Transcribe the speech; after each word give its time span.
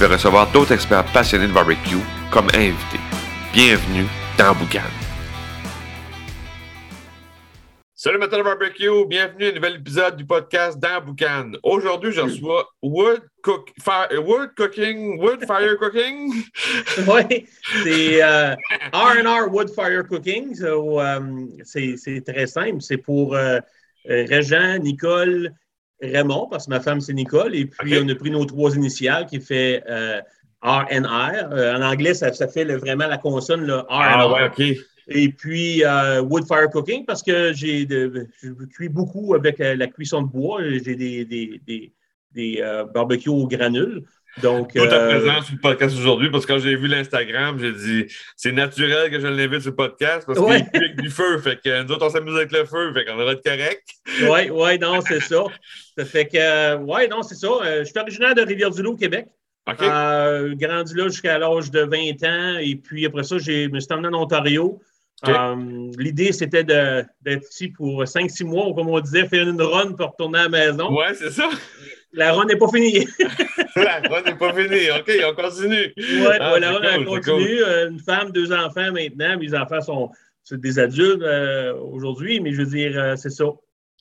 vais 0.00 0.14
recevoir 0.14 0.50
d'autres 0.50 0.72
experts 0.72 1.04
passionnés 1.12 1.46
de 1.46 1.52
barbecue 1.52 2.00
comme 2.30 2.46
invités. 2.54 3.00
Bienvenue 3.52 4.06
dans 4.38 4.54
Boucan. 4.54 4.80
Salut 7.94 8.16
matin 8.16 8.38
de 8.38 8.42
barbecue, 8.42 9.06
bienvenue 9.06 9.44
à 9.44 9.48
un 9.50 9.52
nouvel 9.52 9.74
épisode 9.74 10.16
du 10.16 10.24
podcast 10.24 10.78
dans 10.78 11.04
Boucan. 11.04 11.52
Aujourd'hui, 11.62 12.12
je 12.12 12.22
reçois 12.22 12.66
Wood, 12.82 13.20
cook, 13.42 13.72
fire, 13.78 14.08
wood 14.26 14.54
Cooking, 14.56 15.20
Wood 15.20 15.44
Fire 15.44 15.76
Cooking. 15.76 16.32
oui, 17.06 17.46
c'est 17.84 18.22
euh, 18.22 18.54
R&R 18.94 19.52
Wood 19.52 19.68
Fire 19.74 20.08
Cooking. 20.08 20.54
So, 20.54 20.98
um, 20.98 21.50
c'est 21.62 22.24
très 22.26 22.46
simple. 22.46 22.80
C'est 22.80 22.96
pour 22.96 23.34
euh, 23.34 23.58
Régent, 24.06 24.78
Nicole 24.78 25.52
Raymond, 26.02 26.48
parce 26.50 26.66
que 26.66 26.70
ma 26.70 26.80
femme, 26.80 27.00
c'est 27.00 27.12
Nicole. 27.12 27.54
Et 27.54 27.66
puis, 27.66 27.94
on 28.02 28.08
a 28.08 28.14
pris 28.14 28.30
nos 28.30 28.44
trois 28.44 28.74
initiales 28.74 29.26
qui 29.26 29.40
fait 29.40 29.82
euh, 29.88 30.20
RNR. 30.62 31.52
Euh, 31.52 31.76
en 31.76 31.82
anglais, 31.82 32.14
ça, 32.14 32.32
ça 32.32 32.48
fait 32.48 32.64
vraiment 32.64 33.06
la 33.06 33.18
consonne, 33.18 33.62
le 33.62 33.76
RNR. 33.76 33.86
Ah, 33.88 34.32
ouais, 34.32 34.46
OK. 34.46 34.78
Et 35.08 35.28
puis, 35.30 35.84
euh, 35.84 36.22
wood 36.22 36.46
fire 36.46 36.70
cooking, 36.70 37.04
parce 37.04 37.22
que 37.22 37.52
j'ai 37.52 37.86
je 37.88 38.64
cuis 38.66 38.88
beaucoup 38.88 39.34
avec 39.34 39.58
la, 39.58 39.86
cuisson 39.88 40.22
de 40.22 40.28
bois. 40.28 40.62
J'ai 40.62 40.94
des, 40.94 41.24
des, 41.24 41.60
des, 41.66 41.92
des 42.32 42.84
barbecues 42.94 43.30
au 43.30 43.46
granule. 43.46 44.04
Donc, 44.42 44.72
Tout 44.74 44.82
à 44.82 45.00
présent 45.00 45.42
sur 45.42 45.54
le 45.54 45.60
podcast 45.60 45.96
aujourd'hui, 45.98 46.30
parce 46.30 46.46
que 46.46 46.52
quand 46.52 46.58
j'ai 46.58 46.76
vu 46.76 46.86
l'Instagram, 46.86 47.58
j'ai 47.58 47.72
dit 47.72 48.06
c'est 48.36 48.52
naturel 48.52 49.10
que 49.10 49.18
je 49.18 49.26
l'invite 49.26 49.60
sur 49.60 49.70
le 49.70 49.76
podcast 49.76 50.26
parce 50.26 50.38
qu'il 50.38 50.68
avec 50.74 50.96
du 50.96 51.10
feu. 51.10 51.38
Fait 51.38 51.60
que 51.60 51.82
nous 51.82 51.92
autres, 51.92 52.06
on 52.06 52.10
s'amuse 52.10 52.36
avec 52.36 52.52
le 52.52 52.64
feu, 52.64 52.92
fait 52.94 53.04
qu'on 53.04 53.16
va 53.16 53.32
être 53.32 53.42
correct. 53.42 53.82
Oui, 54.22 54.50
oui, 54.50 54.78
non, 54.78 55.00
c'est 55.00 55.20
ça. 55.20 55.44
Ça 55.98 56.04
fait 56.04 56.26
que, 56.26 56.76
oui, 56.76 57.08
non, 57.08 57.22
c'est 57.22 57.34
ça. 57.34 57.48
je 57.80 57.84
suis 57.84 57.98
originaire 57.98 58.34
de 58.34 58.42
Rivière-du-Loup, 58.42 58.96
Québec. 58.96 59.26
OK. 59.68 59.82
Euh, 59.82 60.54
grandi 60.56 60.94
là 60.94 61.08
jusqu'à 61.08 61.38
l'âge 61.38 61.70
de 61.70 61.80
20 61.80 62.28
ans. 62.28 62.58
Et 62.58 62.76
puis 62.76 63.06
après 63.06 63.24
ça, 63.24 63.38
je 63.38 63.68
me 63.68 63.80
suis 63.80 63.92
emmené 63.92 64.08
en 64.08 64.22
Ontario. 64.22 64.80
L'idée, 65.98 66.32
c'était 66.32 66.64
d'être 66.64 67.48
ici 67.50 67.68
pour 67.68 68.02
5-6 68.04 68.44
mois, 68.44 68.72
comme 68.74 68.88
on 68.88 69.00
disait, 69.00 69.26
faire 69.26 69.46
une 69.48 69.60
run 69.60 69.92
pour 69.92 70.10
retourner 70.10 70.38
à 70.38 70.42
la 70.44 70.48
maison. 70.48 70.88
Oui, 70.90 71.06
c'est 71.14 71.30
ça. 71.30 71.48
La 72.12 72.32
run 72.32 72.46
n'est 72.46 72.56
pas 72.56 72.68
finie. 72.68 73.06
la 73.76 74.00
run 74.08 74.22
n'est 74.22 74.34
pas 74.34 74.52
finie. 74.52 74.90
OK, 74.90 75.10
on 75.24 75.34
continue. 75.34 75.92
Oui, 75.96 76.26
ah, 76.40 76.58
la 76.58 76.72
run 76.72 76.82
a 76.82 77.04
continué. 77.04 77.60
Euh, 77.62 77.90
une 77.90 78.00
femme, 78.00 78.32
deux 78.32 78.52
enfants 78.52 78.92
maintenant. 78.92 79.38
Mes 79.38 79.54
enfants 79.54 79.80
sont, 79.80 80.10
des 80.50 80.78
adultes 80.80 81.22
euh, 81.22 81.74
aujourd'hui, 81.74 82.40
mais 82.40 82.52
je 82.52 82.62
veux 82.62 82.66
dire, 82.66 82.98
euh, 82.98 83.14
c'est 83.14 83.30
ça. 83.30 83.44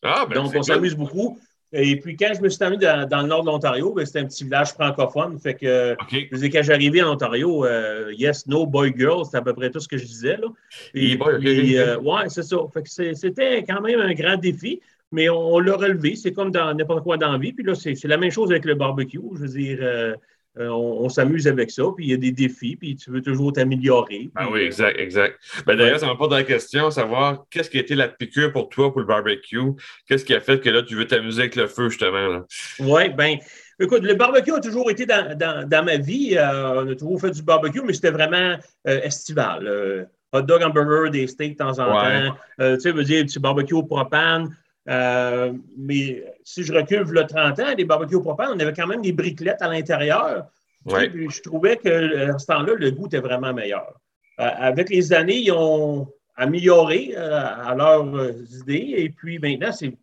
Ah, 0.02 0.26
ben, 0.28 0.36
Donc, 0.42 0.54
on 0.56 0.64
s'amuse 0.64 0.96
beaucoup. 0.96 1.38
Et 1.72 2.00
puis, 2.00 2.18
quand 2.18 2.32
je 2.36 2.42
me 2.42 2.50
suis 2.50 2.64
amené 2.64 2.84
dans, 2.84 3.22
le 3.22 3.28
nord 3.28 3.44
de 3.44 3.46
l'Ontario, 3.46 3.94
ben, 3.94 4.04
c'était 4.04 4.22
un 4.22 4.26
petit 4.26 4.44
village 4.44 4.70
francophone. 4.70 5.38
Fait 5.38 5.54
que, 5.54 5.96
je 6.12 6.36
veux 6.36 6.48
quand 6.48 6.64
j'arrivais 6.64 7.04
en 7.04 7.14
Ontario, 7.14 7.68
yes, 8.10 8.48
no, 8.48 8.66
boy, 8.66 8.92
girl, 8.98 9.24
c'était 9.24 9.38
à 9.38 9.42
peu 9.44 9.54
près 9.54 9.70
tout 9.70 9.80
ce 9.80 9.88
que 9.88 9.98
je 9.98 10.06
disais. 10.06 10.38
Là. 10.38 10.48
Et, 10.96 11.16
ouais, 11.16 12.30
c'est 12.30 12.42
ça. 12.42 12.58
Fait 12.74 12.82
que 12.82 13.14
c'était 13.14 13.64
quand 13.64 13.82
même 13.82 14.00
un 14.00 14.14
grand 14.14 14.38
défi 14.38 14.82
mais 15.12 15.30
on, 15.30 15.60
l'a 15.60 15.76
relevé. 15.76 16.16
C'est 16.16 16.34
comme 16.34 16.52
dans 16.52 16.74
n'importe 16.74 17.04
quoi 17.04 17.18
dans 17.18 17.32
la 17.32 17.38
vie. 17.38 17.54
Puis 17.54 17.64
là, 17.64 17.74
c'est 17.76 18.04
la 18.06 18.18
même 18.18 18.32
chose 18.32 18.52
avec 18.52 18.66
le 18.66 18.76
barbecue. 18.76 19.20
Je 19.36 19.40
veux 19.40 19.48
dire, 19.48 19.80
euh, 19.82 20.14
euh, 20.58 20.70
on, 20.70 21.10
s'amuse 21.10 21.48
avec 21.48 21.72
ça, 21.72 21.84
puis 21.96 22.08
il 22.08 22.12
y 22.12 22.14
a 22.14 22.18
des 22.18 22.32
défis, 22.32 22.76
puis 22.76 22.96
tu 22.96 23.12
veux 23.12 23.22
toujours 23.22 23.54
t'améliorer. 23.54 24.30
Ah 24.36 24.48
oui, 24.52 24.62
exact, 24.62 25.00
exact. 25.00 25.40
Ben, 25.66 25.78
D'ailleurs, 25.78 26.00
ça 26.00 26.08
me 26.08 26.16
pose 26.16 26.32
la 26.32 26.44
question, 26.44 26.92
savoir 26.92 27.46
qu'est-ce 27.50 27.70
qui 27.70 27.78
a 27.78 27.82
été 27.82 27.96
la 27.96 28.08
piqûre 28.08 28.52
pour 28.52 28.70
toi 28.70 28.92
pour 28.92 29.00
le 29.00 29.08
barbecue? 29.08 29.60
Qu'est-ce 30.08 30.26
qui 30.26 30.34
a 30.34 30.42
fait 30.42 30.60
que 30.60 30.70
là, 30.70 30.84
tu 30.84 30.96
veux 30.96 31.06
t'amuser 31.06 31.42
avec 31.42 31.56
le 31.56 31.68
feu, 31.68 31.90
justement? 31.90 32.46
Oui, 32.80 33.10
bien, 33.10 33.38
écoute, 33.80 34.04
le 34.04 34.16
barbecue 34.16 34.52
a 34.52 34.60
toujours 34.60 34.92
été 34.92 35.06
dans, 35.06 35.86
ma 35.86 35.98
vie. 35.98 36.36
Euh, 36.36 36.84
on 36.84 36.92
a 36.92 36.96
toujours 36.96 37.22
fait 37.22 37.32
du 37.32 37.42
barbecue, 37.42 37.82
mais 37.84 37.94
c'était 37.94 38.12
vraiment 38.12 38.58
estival. 38.86 40.08
hot 40.34 40.42
dog, 40.42 40.62
hamburger, 40.64 41.10
des 41.10 41.26
steaks 41.28 41.54
de 41.54 41.58
temps 41.58 41.80
en 41.80 41.94
temps. 41.94 42.36
tu 42.60 42.80
sais, 42.80 42.92
veux 42.92 43.04
dire, 43.04 43.24
du 43.24 43.40
barbecue 43.40 43.76
au 43.76 43.84
propane. 43.84 44.50
Euh, 44.90 45.54
mais 45.78 46.24
si 46.44 46.64
je 46.64 46.74
recule 46.74 47.04
le 47.04 47.26
30 47.26 47.60
ans, 47.60 47.76
les 47.78 47.86
barbecues 47.86 48.16
au 48.16 48.22
propane, 48.22 48.52
on 48.56 48.60
avait 48.60 48.74
quand 48.74 48.88
même 48.88 49.02
des 49.02 49.12
briquettes 49.12 49.62
à 49.62 49.68
l'intérieur. 49.68 50.48
Je 50.86 51.42
trouvais 51.42 51.78
que 51.78 52.34
à 52.34 52.40
ce 52.40 52.46
temps-là, 52.48 52.74
le 52.76 52.92
goût 52.92 53.06
était 53.06 53.20
vraiment 53.20 53.54
meilleur. 53.54 53.94
Euh, 54.40 54.50
avec 54.58 54.90
les 54.90 55.14
années, 55.14 55.38
ils 55.38 55.52
ont 55.52 56.08
amélioré 56.36 57.14
euh, 57.16 57.40
à 57.40 57.76
leurs 57.76 58.32
idées. 58.62 58.96
Et 58.98 59.10
puis 59.10 59.38
maintenant, 59.38 59.72
c'est 59.72 59.96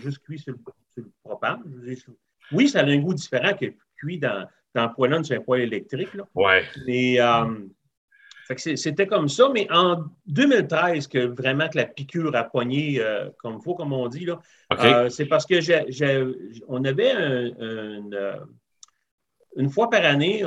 juste 0.00 0.18
cuit 0.18 0.38
sur 0.38 0.52
le, 0.52 1.04
propane. 1.24 1.62
Oui, 2.50 2.68
ça 2.68 2.80
a 2.80 2.84
un 2.84 2.98
goût 2.98 3.14
différent 3.14 3.54
que 3.54 3.66
cuit 3.96 4.18
dans, 4.18 4.46
dans 4.74 4.88
le 4.88 4.92
poêlon 4.92 5.24
sur 5.24 5.36
un 5.36 5.40
poêle 5.40 5.62
électrique. 5.62 6.10
Mais 6.86 7.18
c'était 8.58 9.06
comme 9.06 9.28
ça, 9.28 9.50
mais 9.52 9.66
en 9.70 10.04
2013 10.26 11.06
que 11.06 11.18
vraiment 11.18 11.68
que 11.68 11.78
la 11.78 11.86
piqûre 11.86 12.34
a 12.34 12.44
poigné 12.44 13.00
euh, 13.00 13.28
comme 13.38 13.60
faut, 13.60 13.74
comme 13.74 13.92
on 13.92 14.08
dit, 14.08 14.24
là, 14.24 14.40
euh, 14.80 15.08
c'est 15.08 15.26
parce 15.26 15.46
que 15.46 15.56
on 16.68 16.84
avait 16.84 17.14
euh, 17.14 18.36
une 19.56 19.70
fois 19.70 19.90
par 19.90 20.04
année, 20.04 20.40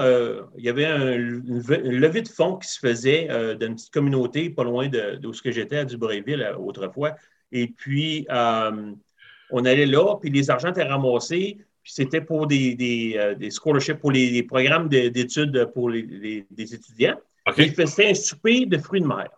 il 0.57 0.63
y 0.63 0.69
avait 0.69 0.85
un, 0.85 1.13
une, 1.13 1.61
levée 1.67 2.21
de 2.21 2.27
fonds 2.27 2.57
qui 2.57 2.67
se 2.67 2.79
faisait 2.79 3.27
d'une 3.59 3.75
petite 3.75 3.93
communauté 3.93 4.49
pas 4.49 4.63
loin 4.63 4.87
de, 4.87 5.19
ce 5.31 5.41
que 5.41 5.51
j'étais 5.51 5.77
à 5.77 5.85
Dubreuilville 5.85 6.55
autrefois. 6.59 7.15
Et 7.51 7.67
puis, 7.67 8.25
on 8.29 9.65
allait 9.65 9.85
là, 9.85 10.15
puis 10.19 10.31
les 10.31 10.49
argents 10.49 10.71
étaient 10.71 10.83
ramassés, 10.83 11.59
puis 11.83 11.93
c'était 11.93 12.21
pour 12.21 12.47
des, 12.47 12.73
des, 12.73 13.51
scholarships, 13.51 13.99
pour 13.99 14.11
les, 14.11 14.41
programmes 14.41 14.89
d'études 14.89 15.65
pour 15.71 15.91
les, 15.91 16.47
étudiants. 16.57 17.19
Il 17.57 17.73
faisait 17.73 18.09
un 18.09 18.13
souper 18.13 18.65
de 18.65 18.77
fruits 18.77 19.01
de 19.01 19.07
mer. 19.07 19.29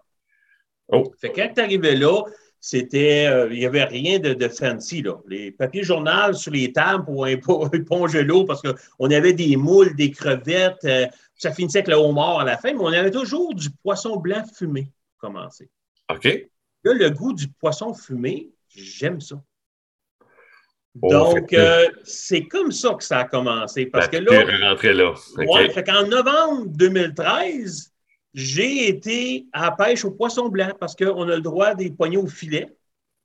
Oh. 0.90 1.12
Fait 1.20 1.32
quand 1.32 1.52
tu 1.54 1.62
arrivais 1.62 1.96
là, 1.96 2.24
c'était, 2.60 3.28
euh, 3.28 3.48
il 3.52 3.60
n'y 3.60 3.66
avait 3.66 3.84
rien 3.84 4.20
de, 4.20 4.48
fancy. 4.48 5.02
Là. 5.02 5.16
Les 5.28 5.52
papiers 5.52 5.84
journal 5.84 6.36
sur 6.36 6.52
les 6.52 6.72
tables 6.72 7.06
pour 7.06 7.28
éponger 7.28 8.24
l'eau 8.24 8.46
parce 8.46 8.62
qu'on 8.62 9.12
avait 9.12 9.34
des 9.34 9.56
moules, 9.56 9.96
des 9.96 10.12
crevettes. 10.12 10.84
Euh, 10.86 11.06
ça 11.36 11.52
finissait 11.52 11.80
avec 11.80 11.90
le 11.90 11.96
homard 11.96 12.40
à 12.40 12.46
la 12.46 12.58
fin, 12.58 12.74
mais 12.74 12.80
on 12.80 12.88
avait 12.88 13.12
toujours 13.12 13.54
du 13.54 13.70
poisson 13.70 14.18
blanc 14.18 14.44
fumé 14.56 14.92
pour 15.20 15.30
commencer. 15.30 15.70
OK. 16.12 16.26
Là, 16.84 16.94
le 16.94 17.10
goût 17.10 17.34
du 17.34 17.48
poisson 17.48 17.94
fumé, 17.94 18.50
j'aime 18.70 19.22
ça. 19.22 19.42
Oh, 21.02 21.10
Donc, 21.12 21.54
euh, 21.54 21.88
c'est 22.04 22.46
comme 22.46 22.72
ça 22.72 22.94
que 22.96 23.04
ça 23.04 23.20
a 23.20 23.24
commencé. 23.26 23.86
Parce 23.86 24.08
que 24.08 24.18
là. 24.18 24.76
là. 24.94 25.14
Ouais, 25.38 25.70
fait 25.70 25.84
qu'en 25.84 26.08
novembre 26.08 26.66
2013, 26.70 27.94
j'ai 28.38 28.88
été 28.88 29.48
à 29.52 29.64
la 29.64 29.72
pêche 29.72 30.06
au 30.06 30.12
poisson 30.12 30.48
blanc 30.48 30.70
parce 30.80 30.96
qu'on 30.96 31.28
a 31.28 31.36
le 31.36 31.42
droit 31.42 31.74
des 31.74 31.90
poignets 31.90 32.18
au 32.18 32.28
filet. 32.28 32.68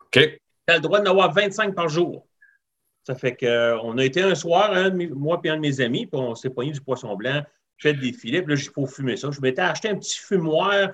OK. 0.01 0.19
Tu 0.19 0.41
as 0.69 0.77
le 0.77 0.81
droit 0.81 1.01
d'en 1.01 1.11
avoir 1.11 1.35
25 1.35 1.75
par 1.75 1.91
jour. 1.91 2.27
Ça 3.05 3.15
fait 3.15 3.37
qu'on 3.37 3.99
a 3.99 4.05
été 4.05 4.23
un 4.23 4.35
soir, 4.35 4.73
moi 5.15 5.39
et 5.45 5.51
un 5.51 5.57
de 5.57 5.61
mes 5.61 5.83
amis, 5.83 6.07
puis 6.07 6.19
on 6.19 6.35
s'est 6.35 6.49
poigné 6.49 6.73
du 6.73 6.81
poisson 6.81 7.15
blanc, 7.15 7.43
fait 7.77 7.93
des 7.93 8.15
filets, 8.15 8.41
puis 8.41 8.55
là, 8.55 8.57
j'ai 8.57 8.71
faut 8.71 8.87
fumer 8.87 9.19
ça. 9.19 9.31
Je 9.31 9.41
m'étais 9.43 9.61
acheté 9.61 9.91
un 9.91 9.97
petit 9.97 10.19
fumoir. 10.19 10.93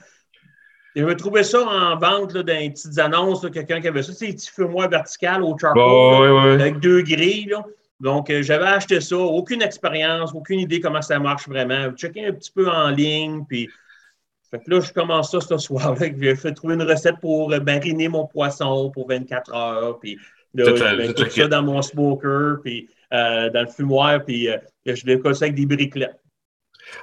Je 0.97 1.05
me 1.05 1.15
trouvais 1.15 1.44
ça 1.44 1.61
en 1.61 1.97
vente 1.97 2.32
là, 2.32 2.43
dans 2.43 2.59
les 2.59 2.70
petites 2.70 2.99
annonces, 2.99 3.49
quelqu'un 3.53 3.81
qui 3.81 3.87
avait 3.87 4.03
ça, 4.03 4.12
c'est 4.12 4.26
des 4.26 4.32
petits 4.32 4.50
fumoirs 4.50 4.88
verticales 4.88 5.44
au 5.44 5.56
charcoal, 5.56 6.61
avec 6.61 6.81
deux 6.81 7.03
grilles. 7.03 7.55
Donc, 8.00 8.31
euh, 8.31 8.43
j'avais 8.43 8.67
acheté 8.67 9.00
ça, 9.00 9.17
aucune 9.17 9.62
expérience, 9.62 10.32
aucune 10.35 10.59
idée 10.59 10.81
comment 10.81 11.03
ça 11.03 11.20
marche 11.20 11.47
vraiment. 11.47 11.93
Checké 11.93 12.26
un 12.26 12.32
petit 12.32 12.50
peu 12.50 12.69
en 12.69 12.88
ligne, 12.91 13.44
puis 13.49 13.69
fait 14.50 14.61
que 14.61 14.71
là, 14.71 14.81
je 14.81 14.93
commence 14.93 15.31
ça 15.31 15.41
ce 15.41 15.59
soir. 15.59 15.97
Fait 15.99 16.55
trouver 16.55 16.75
une 16.75 16.83
recette 16.83 17.17
pour 17.21 17.53
euh, 17.53 17.61
mariner 17.61 18.09
mon 18.09 18.27
poisson 18.27 18.91
pour 18.91 19.09
24 19.09 19.55
heures. 19.55 19.99
Puis 19.99 20.19
là, 20.55 20.75
je 20.75 20.97
mets 20.97 21.12
tout 21.12 21.29
ça 21.29 21.49
dans 21.49 21.62
mon 21.62 21.83
smoker, 21.83 22.61
puis 22.62 22.89
euh, 23.12 23.50
dans 23.50 23.62
le 23.62 23.69
fumoir, 23.69 24.25
puis 24.25 24.49
euh, 24.49 24.56
je 24.87 25.05
vais 25.05 25.35
ça 25.35 25.45
avec 25.45 25.55
des 25.55 25.67
briquettes. 25.67 26.19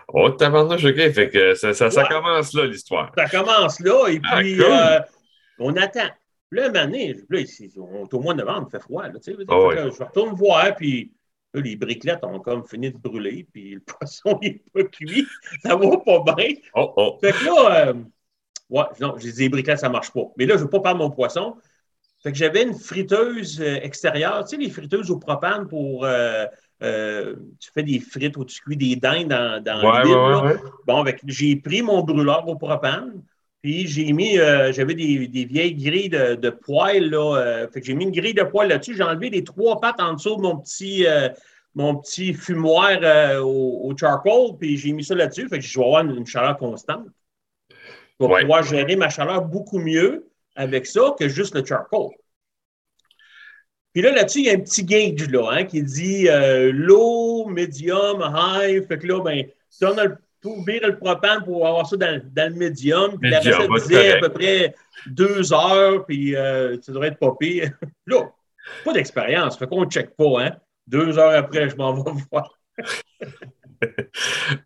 Oh, 0.07 0.29
tabarnouche, 0.31 0.85
OK. 0.85 1.11
Fait 1.11 1.29
que 1.29 1.53
ça, 1.53 1.73
ça, 1.73 1.91
ça 1.91 2.05
commence 2.05 2.53
là, 2.53 2.65
l'histoire. 2.65 3.11
Ça 3.15 3.27
commence 3.27 3.79
là, 3.79 4.07
et 4.07 4.19
ah, 4.23 4.37
puis 4.39 4.59
on 5.59 5.75
attend. 5.75 6.09
Là, 6.51 6.67
un 6.67 6.71
moment 6.71 6.97
là, 7.29 7.39
ici, 7.39 7.71
on 7.77 8.05
est 8.05 8.13
au 8.13 8.19
mois 8.19 8.33
de 8.33 8.39
novembre, 8.39 8.67
il 8.69 8.71
fait 8.71 8.83
froid. 8.83 9.03
Là, 9.03 9.19
oh, 9.49 9.71
je 9.75 10.03
retourne 10.03 10.35
voir, 10.35 10.75
puis 10.75 11.11
Là, 11.55 11.61
les 11.61 11.75
briquettes 11.75 12.23
ont 12.23 12.39
comme 12.39 12.65
fini 12.65 12.91
de 12.91 12.97
brûler, 12.97 13.47
puis 13.51 13.75
le 13.75 13.79
poisson 13.85 14.37
n'est 14.41 14.61
pas 14.73 14.83
cuit. 14.83 15.25
Ça 15.63 15.75
va 15.75 15.97
pas 15.97 16.35
bien. 16.35 16.55
Oh, 16.75 16.93
oh. 16.97 17.17
Fait 17.21 17.31
que 17.31 17.45
là, 17.45 17.87
euh, 17.89 17.93
ouais, 18.69 18.83
non, 18.99 19.15
j'ai 19.17 19.31
dit 19.31 19.41
les 19.43 19.49
briquettes, 19.49 19.79
ça 19.79 19.89
marche 19.89 20.11
pas. 20.11 20.25
Mais 20.37 20.45
là, 20.45 20.55
je 20.55 20.59
ne 20.59 20.63
veux 20.65 20.69
pas 20.69 20.79
parler 20.81 20.99
de 20.99 21.03
mon 21.03 21.11
poisson. 21.11 21.55
Fait 22.21 22.31
que 22.31 22.37
j'avais 22.37 22.63
une 22.63 22.73
friteuse 22.73 23.61
euh, 23.61 23.75
extérieure, 23.83 24.43
tu 24.45 24.55
sais, 24.55 24.61
les 24.61 24.69
friteuses 24.69 25.11
au 25.11 25.17
propane 25.17 25.67
pour. 25.67 26.05
Euh, 26.05 26.45
euh, 26.83 27.35
tu 27.59 27.71
fais 27.73 27.83
des 27.83 27.99
frites 27.99 28.35
ou 28.35 28.43
tu 28.43 28.59
cuis 28.61 28.75
des 28.75 28.95
dindes 28.97 29.29
dans, 29.29 29.63
dans 29.63 29.77
Ouais, 29.81 29.99
le 30.01 30.07
vide, 30.07 30.15
ouais, 30.15 30.29
là. 30.29 30.43
ouais, 30.43 30.53
ouais. 30.53 30.59
Bon, 30.85 31.05
j'ai 31.27 31.55
pris 31.55 31.81
mon 31.81 32.03
brûleur 32.03 32.47
au 32.47 32.55
propane, 32.55 33.23
puis 33.65 33.87
j'ai 33.87 34.13
mis, 34.13 34.37
euh, 34.37 34.71
j'avais 34.71 34.93
des, 34.93 35.27
des 35.27 35.45
vieilles 35.45 35.73
grilles 35.73 36.09
de, 36.09 36.35
de 36.35 36.49
poêle, 36.51 37.09
là. 37.09 37.35
euh, 37.37 37.67
fait 37.67 37.79
que 37.81 37.87
j'ai 37.87 37.95
mis 37.95 38.03
une 38.03 38.11
grille 38.11 38.35
de 38.35 38.43
poêle 38.43 38.69
là-dessus. 38.69 38.93
J'ai 38.95 39.01
enlevé 39.01 39.31
les 39.31 39.43
trois 39.43 39.81
pattes 39.81 39.99
en 39.99 40.13
dessous 40.13 40.35
de 40.35 40.41
mon 40.41 40.57
petit, 40.57 41.07
euh, 41.07 41.29
mon 41.73 41.95
petit 41.95 42.35
fumoir 42.35 42.91
au, 43.43 43.89
au 43.89 43.97
charcoal, 43.97 44.55
puis 44.59 44.77
j'ai 44.77 44.91
mis 44.91 45.03
ça 45.03 45.15
là-dessus. 45.15 45.49
Fait 45.49 45.57
que 45.57 45.65
je 45.65 45.79
vais 45.79 45.83
avoir 45.83 46.03
une, 46.05 46.15
une 46.15 46.27
chaleur 46.27 46.55
constante. 46.57 47.07
Vais 48.19 48.27
Ouais. 48.27 48.41
pouvoir 48.41 48.61
gérer 48.61 48.95
ma 48.95 49.09
chaleur 49.09 49.41
beaucoup 49.41 49.79
mieux 49.79 50.27
avec 50.55 50.85
ça 50.85 51.15
que 51.17 51.27
juste 51.27 51.55
le 51.55 51.65
charcoal. 51.65 52.09
Puis 53.93 54.03
là, 54.03 54.11
là-dessus, 54.11 54.41
il 54.41 54.45
y 54.45 54.49
a 54.51 54.53
un 54.53 54.59
petit 54.59 54.83
gauge 54.83 55.27
là, 55.31 55.49
hein, 55.53 55.63
qui 55.65 55.81
dit 55.81 56.27
low, 56.71 57.47
medium, 57.47 58.19
high. 58.31 58.85
Fait 58.87 58.99
que 58.99 59.07
là, 59.07 59.21
ben, 59.23 59.43
si 59.71 59.85
on 59.85 59.97
a 59.97 60.05
le, 60.05 60.17
pour 60.45 60.63
le 60.65 60.97
propane 60.97 61.43
pour 61.43 61.65
avoir 61.65 61.87
ça 61.87 61.97
dans, 61.97 62.21
dans 62.31 62.53
le 62.53 62.59
medium, 62.59 63.17
puis 63.19 63.31
la 63.31 63.39
recette 63.39 63.69
disait 63.87 64.11
à 64.13 64.19
peu 64.19 64.29
près 64.29 64.75
deux 65.07 65.51
heures, 65.51 66.05
puis 66.05 66.35
euh, 66.35 66.79
ça 66.81 66.91
devrait 66.91 67.07
être 67.09 67.19
pas 67.19 67.35
pire. 67.39 67.71
Là, 68.05 68.29
pas 68.83 68.93
d'expérience, 68.93 69.57
fait 69.57 69.67
qu'on 69.67 69.85
ne 69.85 69.89
check 69.89 70.15
pas, 70.15 70.43
hein. 70.43 70.51
Deux 70.87 71.17
heures 71.17 71.33
après, 71.35 71.69
je 71.69 71.75
m'en 71.75 71.93
vais 71.93 72.11
voir. 72.31 72.59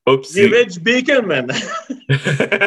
Oups. 0.07 0.35
Il 0.35 0.43
y 0.43 0.45
avait 0.45 0.65
du 0.65 0.79
bacon, 0.81 1.25
man. 1.25 1.49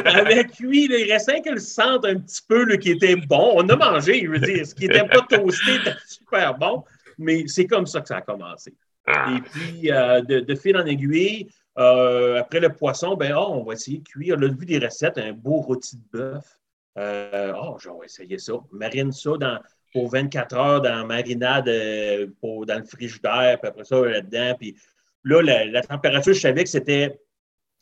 Avec 0.04 0.58
lui, 0.58 0.88
là, 0.88 0.98
il 0.98 1.12
restait 1.12 1.40
que 1.42 1.50
le 1.50 1.60
centre 1.60 2.08
un 2.08 2.16
petit 2.16 2.40
peu 2.48 2.64
là, 2.64 2.76
qui 2.78 2.90
était 2.90 3.16
bon. 3.16 3.52
On 3.56 3.68
a 3.68 3.76
mangé, 3.76 4.22
je 4.24 4.30
veux 4.30 4.38
dire. 4.38 4.66
Ce 4.66 4.74
qui 4.74 4.88
n'était 4.88 5.06
pas 5.06 5.20
toasté 5.28 5.76
était 5.76 5.94
super 6.06 6.54
bon, 6.58 6.82
mais 7.18 7.44
c'est 7.46 7.66
comme 7.66 7.86
ça 7.86 8.00
que 8.00 8.08
ça 8.08 8.16
a 8.16 8.20
commencé. 8.22 8.74
Ah, 9.06 9.36
Et 9.36 9.40
puis, 9.40 9.92
euh, 9.92 10.20
de, 10.22 10.40
de 10.40 10.54
fil 10.54 10.76
en 10.76 10.84
aiguille, 10.84 11.48
euh, 11.78 12.40
après 12.40 12.60
le 12.60 12.70
poisson, 12.70 13.16
ben, 13.16 13.34
oh, 13.36 13.48
on 13.50 13.64
va 13.64 13.74
essayer 13.74 13.98
de 13.98 14.04
cuire. 14.04 14.36
A 14.36 14.46
vu 14.46 14.66
des 14.66 14.78
recettes, 14.78 15.18
un 15.18 15.32
beau 15.32 15.60
rôti 15.60 15.96
de 15.96 16.18
bœuf. 16.18 16.58
Euh, 16.98 17.52
oh, 17.56 17.78
vais 17.78 18.06
essayer 18.06 18.38
ça. 18.38 18.52
Marine 18.70 19.12
ça 19.12 19.30
dans, 19.38 19.58
pour 19.92 20.10
24 20.10 20.56
heures 20.56 20.80
dans 20.82 21.06
marinade 21.06 21.68
euh, 21.68 22.26
pour, 22.40 22.66
dans 22.66 22.78
le 22.78 22.84
frigidaire, 22.84 23.58
puis 23.60 23.68
après 23.68 23.84
ça, 23.84 24.00
là-dedans. 24.00 24.54
Puis 24.58 24.76
là, 25.24 25.42
la, 25.42 25.82
température, 25.82 26.34
je 26.34 26.40
savais 26.40 26.64
que 26.64 26.70
c'était 26.70 27.18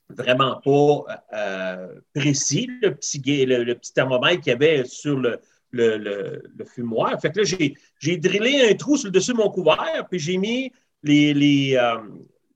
vraiment 0.09 0.61
pas 0.61 1.23
euh, 1.33 2.01
précis, 2.15 2.69
le 2.83 2.95
petit, 2.95 3.21
le, 3.47 3.75
petit 3.75 3.93
thermomètre 3.93 4.43
qu'il 4.43 4.53
y 4.53 4.55
avait 4.55 4.85
sur 4.85 5.19
le, 5.19 5.41
le, 5.71 5.97
le, 5.97 6.65
fumoir. 6.65 7.21
Fait 7.21 7.31
que 7.31 7.41
là, 7.41 7.75
j'ai, 7.99 8.17
drillé 8.17 8.71
un 8.71 8.75
trou 8.75 8.97
sur 8.97 9.07
le 9.07 9.13
dessus 9.13 9.33
de 9.33 9.37
mon 9.37 9.51
couvert, 9.51 10.07
puis 10.09 10.19
j'ai 10.19 10.37
mis 10.37 10.73
les, 11.03 11.33
les, 11.35 11.77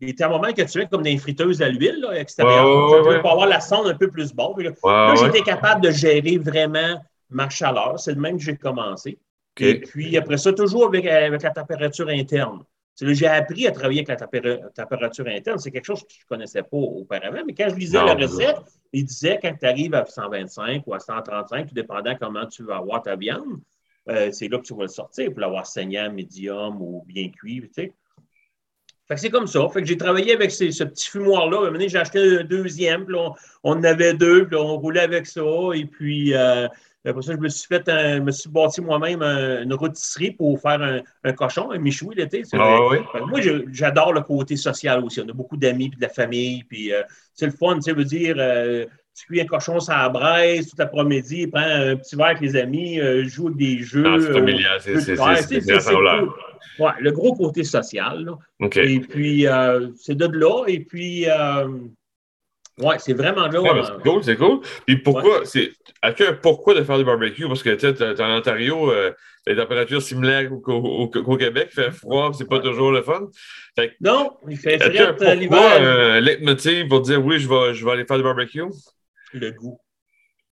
les 0.00 0.14
thermomètres 0.14 0.55
que 0.62 0.70
tu 0.70 0.79
mets 0.79 0.87
comme 0.87 1.02
les 1.02 1.17
friteuses 1.19 1.62
à 1.62 1.69
l'huile 1.69 2.00
là, 2.00 2.19
extérieure, 2.19 2.91
ouais, 2.91 3.00
ouais. 3.08 3.20
pour 3.20 3.31
avoir 3.31 3.46
la 3.46 3.61
sonde 3.61 3.87
un 3.87 3.94
peu 3.94 4.11
plus 4.11 4.32
bon. 4.35 4.55
Puis 4.55 4.64
là, 4.67 5.14
j'étais 5.17 5.43
capable 5.43 5.81
de 5.82 5.91
gérer 5.91 6.38
vraiment 6.38 7.00
ma 7.31 7.49
chaleur. 7.49 7.99
C'est 7.99 8.14
de 8.14 8.20
même 8.20 8.37
que 8.38 8.43
j'ai 8.43 8.56
commencé. 8.56 9.19
Et 9.61 9.81
puis 9.81 10.17
après 10.17 10.37
ça, 10.37 10.52
toujours 10.52 10.87
avec, 10.87 11.06
avec 11.06 11.43
la 11.43 11.50
température 11.50 12.08
interne. 12.08 12.61
C'est 12.96 13.06
là, 13.06 13.12
J'ai 13.12 13.26
appris 13.26 13.67
à 13.67 13.73
travailler 13.73 14.05
avec 14.06 14.08
la 14.20 14.26
tempéra- 14.26 14.70
température 14.73 15.26
interne. 15.26 15.58
C'est 15.58 15.70
quelque 15.70 15.85
chose 15.85 16.02
que 16.02 16.08
je 16.12 16.19
ne 16.25 16.29
connaissais 16.29 16.62
pas 16.62 16.76
auparavant. 16.76 17.43
Mais 17.46 17.55
quand 17.55 17.69
je 17.70 17.75
lisais 17.76 17.99
Non, 17.99 18.06
la 18.06 18.14
non. 18.14 18.23
recette, 18.26 18.56
il 18.93 19.05
disait 19.05 19.38
quand 19.43 19.52
tu 19.58 19.67
arrives 19.67 19.94
à 19.94 20.05
125 20.06 20.82
ou 20.87 20.94
à 20.94 21.00
135, 21.00 21.69
tout 21.69 21.75
dépendant 21.75 22.14
comment 22.20 22.46
tu 22.46 22.62
vas 22.64 22.76
avoir 22.76 23.02
ta 23.02 23.17
viande, 23.17 23.61
euh, 24.08 24.31
c'est 24.32 24.49
là 24.49 24.58
que 24.58 24.62
tu 24.64 24.75
vas 24.75 24.82
le 24.82 24.88
sortir 24.88 25.31
pour 25.31 25.41
l'avoir 25.41 25.67
saignant, 25.67 26.12
médium 26.12 26.81
ou 26.81 27.05
bien 27.06 27.29
cuit. 27.31 27.62
Tu 27.62 27.69
sais. 27.73 27.93
Fait 29.06 29.17
que 29.17 29.21
c'est 29.21 29.31
comme 29.31 29.47
ça. 29.47 29.69
Fait 29.69 29.83
que 29.83 29.87
j'ai 29.87 29.99
travaillé 29.99 30.33
avec 30.33 30.51
ce 30.51 30.85
petit 30.85 31.11
fumoir-là. 31.11 31.67
À 31.67 31.71
un 31.71 31.89
j'ai 31.89 31.99
acheté 31.99 32.39
un 32.39 32.45
deuxième, 32.45 33.05
puis 33.05 33.15
on, 33.17 33.35
en 33.62 33.85
avait 33.85 34.15
deux, 34.15 34.47
puis 34.47 34.56
on 34.56 34.79
roulait 34.79 35.01
avec 35.01 35.27
ça. 35.27 35.43
Et 35.75 35.85
puis 35.85 36.35
euh, 36.35 36.69
après 37.11 37.23
ça, 37.23 37.33
je 37.33 37.39
me 37.39 37.49
suis 37.49 37.67
fait 37.67 37.89
un, 37.89 38.17
je 38.17 38.21
me 38.23 38.31
suis 38.31 38.49
bâti 38.51 38.81
moi-même 38.81 39.23
un- 39.23 39.62
une 39.62 39.75
rôtisserie 39.75 40.31
pour 40.33 40.61
faire 40.61 40.81
un, 40.83 41.01
un 41.25 41.33
cochon, 41.33 41.71
un 41.71 41.79
michoui 41.79 42.15
l'été. 42.15 42.43
Ah, 42.59 42.67
Moi, 43.27 43.41
j'adore 43.73 44.12
le 44.12 44.21
côté 44.23 44.56
social 44.56 45.03
aussi. 45.05 45.21
On 45.21 45.29
a 45.29 45.33
beaucoup 45.33 45.56
d'amis 45.56 45.89
puis 45.91 45.97
de 45.99 46.03
la 46.03 46.09
famille. 46.09 46.65
Puis 46.65 46.93
euh, 46.93 47.03
c'est 47.35 47.47
le 47.47 47.53
fun, 47.53 47.75
tu 47.77 47.83
sais, 47.83 47.93
veut 47.93 48.05
dire, 48.05 48.37
euh, 48.39 48.85
tu 49.17 49.27
cuis 49.27 49.41
un 49.41 49.47
cochon 49.47 49.79
sur 49.81 49.93
la 49.93 50.09
braise 50.09 50.69
tout 50.71 50.77
l'après-midi, 50.79 51.47
prends 51.47 51.61
un 51.61 51.95
petit 51.97 52.17
verre 52.17 52.27
avec 52.27 52.41
les 52.41 52.56
amis, 52.56 52.99
euh, 53.01 53.25
joue 53.29 53.47
avec 53.47 53.59
des 53.59 53.79
jeux. 53.79 54.03
Non, 54.03 54.19
c'est 54.19 54.31
euh, 54.31 54.35
familial, 54.35 54.79
c'est. 54.81 54.95
Ouais, 56.81 56.91
le 57.01 57.12
gros 57.12 57.35
côté 57.35 57.62
social. 57.62 58.25
là. 58.25 58.33
Et 58.83 58.99
puis, 59.01 59.47
euh, 59.47 59.89
c'est 59.97 60.17
de 60.17 60.27
là. 60.27 60.65
Et 60.67 60.81
puis, 60.81 61.29
euh, 61.29 61.69
ouais, 62.79 62.97
c'est 62.99 63.12
vraiment 63.15 63.47
là. 63.49 63.61
Ouais, 63.61 63.71
euh, 63.71 63.82
c'est 63.85 64.03
cool, 64.03 64.25
c'est 64.25 64.37
cool. 64.37 64.61
Puis 64.87 64.97
pourquoi, 64.99 65.44
c'est, 65.44 65.73
a 66.03 66.09
un 66.09 66.32
pourquoi 66.35 66.75
de 66.75 66.82
faire 66.82 66.99
du 66.99 67.05
barbecue? 67.05 67.47
Parce 67.47 67.62
que, 67.62 67.71
tu 67.75 67.94
sais, 67.97 68.23
en 68.23 68.37
Ontario, 68.38 68.91
euh, 68.91 69.12
les 69.47 69.56
températures 69.56 70.00
similaires 70.03 70.49
qu'au, 70.49 71.09
qu'au- 71.09 71.09
qu'au 71.09 71.37
Québec, 71.37 71.69
il 71.73 71.75
fait 71.82 71.91
froid, 71.91 72.32
c'est 72.32 72.49
pas 72.49 72.56
Ouais. 72.56 72.62
toujours 72.62 72.93
le 72.93 73.03
fun. 73.03 73.29
non, 74.00 74.37
il 74.49 74.56
fait 74.56 74.81
euh, 74.82 75.12
pourquoi, 75.12 75.35
l'hiver. 75.35 75.61
un 75.82 76.21
leitmotiv 76.21 76.88
pour 76.88 77.00
dire 77.03 77.25
oui, 77.25 77.38
je 77.38 77.49
vais, 77.49 77.75
je 77.75 77.85
vais 77.85 77.91
aller 77.93 78.05
faire 78.06 78.17
du 78.17 78.23
barbecue? 78.23 78.62
Le 79.32 79.50
goût. 79.50 79.79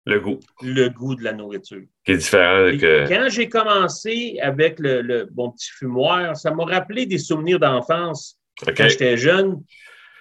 Le 0.05 0.19
goût, 0.19 0.41
Le 0.63 0.89
goût 0.89 1.15
de 1.15 1.23
la 1.23 1.33
nourriture. 1.33 1.83
qui 2.05 2.13
est 2.13 2.17
différent 2.17 2.67
Et 2.67 2.77
que. 2.77 3.09
Quand 3.09 3.29
j'ai 3.31 3.49
commencé 3.49 4.37
avec 4.43 4.81
le, 4.81 5.01
le- 5.01 5.29
mon 5.37 5.53
petit 5.53 5.71
fumoir, 5.71 6.37
ça 6.37 6.51
m'a 6.51 6.65
rappelé 6.65 7.07
des 7.07 7.19
souvenirs 7.19 7.61
d'enfance 7.61 8.37
quand 8.77 8.89
j'étais 8.89 9.17
jeune. 9.17 9.63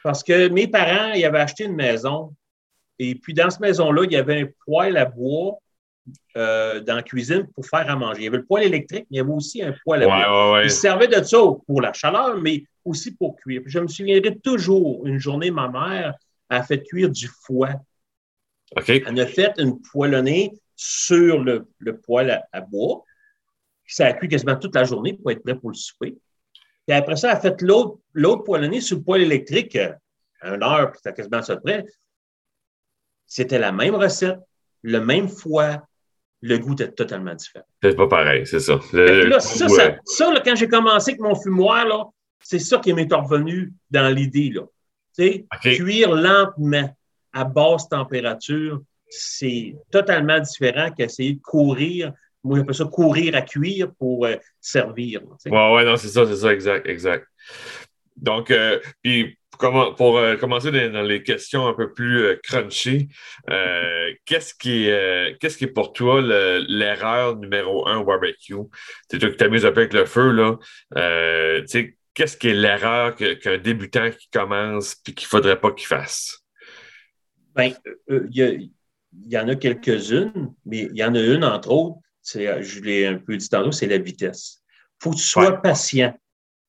Parce 0.03 0.23
que 0.23 0.47
mes 0.49 0.67
parents, 0.67 1.13
ils 1.13 1.23
avaient 1.25 1.39
acheté 1.39 1.65
une 1.65 1.75
maison. 1.75 2.33
Et 2.99 3.15
puis, 3.15 3.33
dans 3.33 3.49
cette 3.49 3.59
maison-là, 3.61 4.03
il 4.05 4.11
y 4.11 4.15
avait 4.17 4.41
un 4.41 4.47
poêle 4.65 4.97
à 4.97 5.05
bois 5.05 5.57
euh, 6.37 6.79
dans 6.81 6.95
la 6.95 7.03
cuisine 7.03 7.47
pour 7.53 7.65
faire 7.65 7.89
à 7.89 7.95
manger. 7.95 8.21
Il 8.21 8.25
y 8.25 8.27
avait 8.27 8.37
le 8.37 8.45
poêle 8.45 8.63
électrique, 8.65 9.05
mais 9.09 9.15
il 9.15 9.17
y 9.17 9.19
avait 9.21 9.31
aussi 9.31 9.61
un 9.63 9.73
poêle 9.83 10.03
à 10.03 10.07
Ouais, 10.07 10.25
bois. 10.25 10.47
ouais, 10.49 10.53
ouais. 10.59 10.63
Il 10.65 10.71
servait 10.71 11.07
de 11.07 11.21
ça 11.23 11.37
pour 11.65 11.81
la 11.81 11.93
chaleur, 11.93 12.37
mais 12.37 12.63
aussi 12.85 13.11
pour 13.15 13.35
cuire. 13.37 13.61
Puis 13.63 13.71
je 13.71 13.79
me 13.79 13.87
souviendrai 13.87 14.37
toujours, 14.39 15.05
une 15.05 15.19
journée, 15.19 15.51
ma 15.51 15.67
mère 15.67 16.15
a 16.49 16.63
fait 16.63 16.81
cuire 16.83 17.09
du 17.09 17.27
foie. 17.27 17.69
Elle 18.75 19.19
a 19.19 19.27
fait 19.27 19.53
une 19.57 19.79
poêlonnée 19.81 20.51
sur 20.75 21.39
le, 21.43 21.67
le 21.79 21.97
poêle 21.99 22.31
à, 22.31 22.43
à 22.51 22.61
bois. 22.61 23.03
Ça 23.85 24.05
a 24.07 24.13
cuit 24.13 24.29
quasiment 24.29 24.55
toute 24.55 24.73
la 24.75 24.83
journée 24.85 25.13
pour 25.13 25.29
être 25.31 25.43
prêt 25.43 25.55
pour 25.55 25.69
le 25.69 25.75
souper. 25.75 26.17
Puis 26.87 26.95
après 26.97 27.15
ça, 27.17 27.31
elle 27.31 27.37
a 27.37 27.39
fait 27.39 27.61
l'autre, 27.61 27.99
l'autre 28.13 28.43
poêlonnée 28.43 28.79
sur 28.81 28.97
le 28.97 29.03
poêle 29.03 29.21
électrique 29.21 29.75
euh, 29.75 29.91
à 30.41 30.53
une 30.55 30.63
heure, 30.63 30.91
puis 30.91 30.99
c'était 31.03 31.15
quasiment 31.15 31.41
ça 31.41 31.55
de 31.55 31.61
près. 31.61 31.85
C'était 33.25 33.59
la 33.59 33.71
même 33.71 33.95
recette, 33.95 34.39
le 34.81 34.99
même 34.99 35.29
foie, 35.29 35.87
le 36.41 36.57
goût 36.57 36.73
était 36.73 36.91
totalement 36.91 37.35
différent. 37.35 37.65
C'est 37.81 37.95
pas 37.95 38.07
pareil, 38.07 38.45
c'est 38.47 38.59
ça. 38.59 38.79
Le- 38.91 39.27
là, 39.27 39.39
ça, 39.39 39.69
ça, 39.69 39.95
ça, 40.03 40.33
là, 40.33 40.41
quand 40.43 40.55
j'ai 40.55 40.67
commencé 40.67 41.11
avec 41.11 41.21
mon 41.21 41.35
fumoir, 41.35 41.85
là, 41.85 42.05
c'est 42.39 42.59
ça 42.59 42.79
qui 42.79 42.91
m'est 42.93 43.07
revenu 43.13 43.71
dans 43.89 44.09
l'idée. 44.13 44.51
Là. 44.51 44.63
Cuire 45.61 46.11
lentement 46.11 46.95
à 47.31 47.43
basse 47.43 47.87
température, 47.87 48.81
c'est 49.07 49.75
totalement 49.91 50.39
différent 50.39 50.89
qu'essayer 50.91 51.33
de 51.33 51.41
courir. 51.41 52.13
Moi, 52.43 52.57
j'appelle 52.57 52.75
ça 52.75 52.85
courir 52.85 53.35
à 53.35 53.41
cuire 53.43 53.91
pour 53.99 54.25
euh, 54.25 54.35
servir. 54.59 55.21
Ouais, 55.45 55.73
ouais, 55.75 55.85
non, 55.85 55.95
c'est 55.95 56.07
ça, 56.07 56.25
c'est 56.25 56.37
ça, 56.37 56.51
exact, 56.51 56.87
exact. 56.87 57.27
Donc, 58.15 58.49
euh, 58.49 58.79
puis 59.03 59.37
pour 59.59 60.17
euh, 60.17 60.35
commencer 60.37 60.71
dans, 60.71 60.91
dans 60.93 61.01
les 61.01 61.23
questions 61.23 61.67
un 61.67 61.73
peu 61.73 61.93
plus 61.93 62.23
euh, 62.23 62.39
crunchy, 62.43 63.09
euh, 63.49 64.11
qu'est-ce 64.25 64.53
qui 64.55 64.87
est, 64.87 64.91
euh, 64.91 65.33
qui 65.39 65.63
est 65.65 65.67
pour 65.73 65.93
toi 65.93 66.21
le- 66.21 66.65
l'erreur 66.67 67.35
numéro 67.37 67.87
un 67.87 67.97
au 67.97 68.05
barbecue? 68.05 68.55
C'est 69.09 69.19
toi 69.19 69.29
qui 69.29 69.37
t'amuses 69.37 69.65
un 69.65 69.71
peu 69.71 69.81
avec 69.81 69.93
le 69.93 70.05
feu, 70.05 70.31
là. 70.31 70.57
Qu'est-ce 72.13 72.35
qui 72.35 72.49
est 72.49 72.53
l'erreur 72.53 73.15
qu'un 73.15 73.57
débutant 73.57 74.09
qui 74.11 74.29
commence 74.29 74.95
puis 74.95 75.15
qu'il 75.15 75.27
faudrait 75.27 75.59
pas 75.59 75.71
qu'il 75.71 75.87
fasse? 75.87 76.41
Euh, 77.57 78.27
il 78.31 78.69
y, 79.27 79.37
en 79.37 79.47
a 79.47 79.55
quelques-unes, 79.55 80.53
mais 80.65 80.89
il 80.91 80.97
y 80.97 81.03
en 81.03 81.15
a 81.15 81.19
une, 81.19 81.43
entre 81.45 81.71
autres, 81.71 81.99
je 82.25 82.79
l'ai 82.81 83.05
un 83.07 83.17
peu 83.17 83.37
dit 83.37 83.47
tantôt, 83.47 83.71
c'est 83.71 83.87
la 83.87 83.97
vitesse. 83.97 84.61
Il 84.99 85.03
faut 85.03 85.11
que 85.11 85.17
tu 85.17 85.23
sois 85.23 85.51
Ouais. 85.51 85.61
patient. 85.63 86.17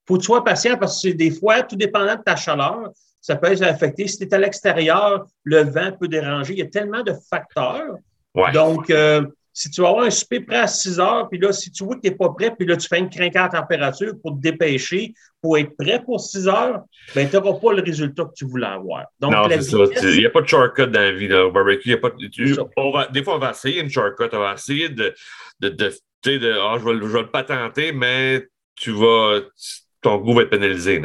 Il 0.05 0.09
faut 0.09 0.15
que 0.17 0.21
tu 0.21 0.27
sois 0.27 0.45
patient 0.45 0.77
parce 0.77 1.03
que 1.03 1.11
des 1.11 1.31
fois, 1.31 1.63
tout 1.63 1.77
dépendant 1.77 2.17
de 2.17 2.23
ta 2.23 2.37
chaleur, 2.37 2.91
ça 3.21 3.37
peut 3.37 3.53
être 3.53 3.63
affecté. 3.63 4.09
Si 4.09 4.19
tu 4.19 4.25
es 4.25 4.35
à 4.35 4.39
l'extérieur, 4.39 5.27
le 5.45 5.63
vent 5.63 5.93
peut 5.99 6.09
déranger. 6.09 6.55
Il 6.55 6.59
y 6.59 6.63
a 6.63 6.67
tellement 6.67 7.03
de 7.03 7.13
facteurs. 7.31 7.95
Ouais. 8.35 8.51
Donc, 8.53 8.91
euh, 8.91 9.25
si 9.53 9.71
tu 9.71 9.83
vas 9.83 9.91
avoir 9.91 10.05
un 10.07 10.11
souper 10.11 10.41
prêt 10.41 10.61
à 10.61 10.67
6 10.67 10.99
heures, 10.99 11.29
puis 11.29 11.39
là, 11.39 11.53
si 11.53 11.71
tu 11.71 11.85
vois 11.85 11.97
que 11.97 12.01
tu 12.01 12.09
n'es 12.09 12.17
pas 12.17 12.31
prêt, 12.31 12.55
puis 12.57 12.67
là, 12.67 12.77
tu 12.77 12.89
fais 12.89 12.99
une 12.99 13.11
crinquante 13.11 13.53
température 13.53 14.15
pour 14.23 14.35
te 14.35 14.41
dépêcher, 14.41 15.13
pour 15.41 15.59
être 15.59 15.77
prêt 15.77 16.03
pour 16.03 16.21
6 16.21 16.49
heures, 16.49 16.83
ben, 17.15 17.29
tu 17.29 17.37
n'auras 17.37 17.61
pas 17.61 17.73
le 17.75 17.83
résultat 17.83 18.25
que 18.25 18.33
tu 18.35 18.47
voulais 18.47 18.67
avoir. 18.67 19.05
Donc, 19.21 19.33
non, 19.33 19.45
c'est 19.49 19.63
ça. 19.63 19.79
Il 20.03 20.19
n'y 20.19 20.27
a 20.27 20.31
pas 20.31 20.41
de 20.41 20.49
shortcut 20.49 20.87
dans 20.87 21.01
la 21.01 21.13
vie, 21.13 21.29
là, 21.29 21.47
au 21.47 21.53
barbecue. 21.53 21.91
Y 21.91 21.95
a 21.95 21.99
pas 21.99 22.11
de, 22.11 23.13
des 23.13 23.23
fois, 23.23 23.37
on 23.37 23.39
va 23.39 23.51
essayer 23.51 23.83
une 23.83 23.91
shortcut, 23.91 24.29
on 24.33 24.39
va 24.39 24.55
essayer 24.55 24.89
de, 24.89 25.15
de, 25.61 25.69
de, 25.69 25.93
de 26.25 26.59
oh, 26.59 26.79
je, 26.79 26.85
vais, 26.85 27.07
je 27.07 27.13
vais 27.13 27.23
le 27.23 27.31
patenter, 27.31 27.93
mais 27.93 28.49
tu 28.75 28.91
vas, 28.91 29.41
ton 30.03 30.19
goût 30.19 30.35
va 30.35 30.43
être 30.43 30.51
pénalisé. 30.51 31.01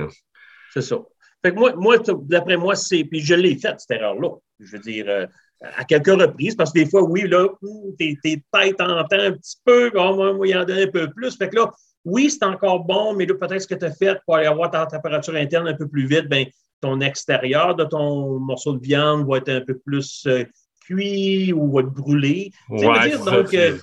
C'est 0.74 0.82
ça. 0.82 0.98
Fait 1.44 1.51
que 1.51 1.60
moi, 1.60 1.74
moi 1.75 1.98
d'après 2.24 2.58
moi, 2.58 2.75
c'est. 2.75 3.04
Puis 3.04 3.22
je 3.22 3.36
l'ai 3.36 3.58
fait, 3.58 3.80
cette 3.80 3.92
erreur-là. 3.92 4.30
Je 4.60 4.75
veux 4.75 4.82
dire, 4.82 5.06
euh, 5.08 5.25
à 5.62 5.84
quelques 5.86 6.08
reprises, 6.08 6.56
parce 6.56 6.72
que 6.72 6.80
des 6.80 6.89
fois, 6.89 7.04
oui, 7.04 7.27
là, 7.27 7.48
tes, 7.98 8.18
tes 8.24 8.44
têtes 8.51 8.82
entendent 8.82 9.22
un 9.22 9.32
petit 9.32 9.58
peu, 9.63 9.92
on 9.96 10.38
va 10.38 10.48
y 10.48 10.56
en 10.56 10.66
donner 10.66 10.84
un 10.84 10.92
peu 10.92 11.10
plus. 11.12 11.38
Fait 11.38 11.50
que 11.50 11.56
là, 11.56 11.72
oui, 12.06 12.30
c'est 12.30 12.44
encore 12.44 12.86
bon, 12.86 13.13
mais 13.16 13.25
là, 13.25 13.36
peut-être 13.36 13.62
ce 13.62 13.68
que 13.68 13.75
tu 13.75 13.86
as 13.86 13.92
fait 13.92 14.20
pour 14.25 14.36
aller 14.36 14.48
avoir 14.48 14.72
ta 14.72 14.86
température 14.86 15.36
interne 15.36 15.68
un 15.68 15.74
peu 15.74 15.88
plus 15.88 16.08
vite, 16.08 16.27
bien, 16.27 16.46
ton 16.82 17.01
extérieur 17.01 17.75
de 17.75 17.84
ton 17.84 18.39
morceau 18.39 18.74
de 18.74 18.82
viande 18.82 19.27
va 19.27 19.38
être 19.38 19.50
un 19.50 19.62
peu 19.62 19.77
plus 19.77 20.25
euh, 20.27 20.44
cuit 20.86 21.51
ou 21.54 21.72
va 21.72 21.82
être 21.82 21.92
brûlé. 21.92 22.51
Ouais, 22.70 23.10
dire, 23.10 23.24
donc, 23.24 23.54
euh, 23.54 23.77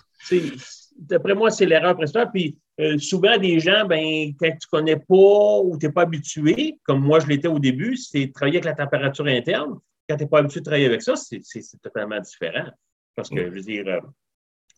d'après 0.98 1.34
moi, 1.34 1.50
c'est 1.50 1.66
l'erreur 1.66 1.96
principale. 1.96 2.30
Puis 2.32 2.56
euh, 2.80 2.98
souvent, 2.98 3.38
des 3.38 3.60
gens, 3.60 3.86
ben, 3.86 4.32
quand 4.38 4.50
tu 4.50 4.66
ne 4.66 4.70
connais 4.70 4.96
pas 4.96 5.60
ou 5.62 5.76
tu 5.78 5.86
n'es 5.86 5.92
pas 5.92 6.02
habitué, 6.02 6.78
comme 6.84 7.00
moi 7.00 7.20
je 7.20 7.26
l'étais 7.26 7.48
au 7.48 7.58
début, 7.58 7.96
c'est 7.96 8.32
travailler 8.34 8.58
avec 8.58 8.64
la 8.64 8.74
température 8.74 9.26
interne 9.26 9.78
quand 10.08 10.16
tu 10.16 10.24
n'es 10.24 10.28
pas 10.28 10.38
habitué 10.38 10.60
de 10.60 10.64
travailler 10.64 10.86
avec 10.86 11.02
ça, 11.02 11.14
c'est 11.16 11.40
totalement 11.82 12.20
différent. 12.20 12.68
Parce 13.14 13.30
que, 13.30 13.44
je 13.44 13.54
veux 13.54 13.60
dire, 13.60 13.86
euh, 13.86 14.00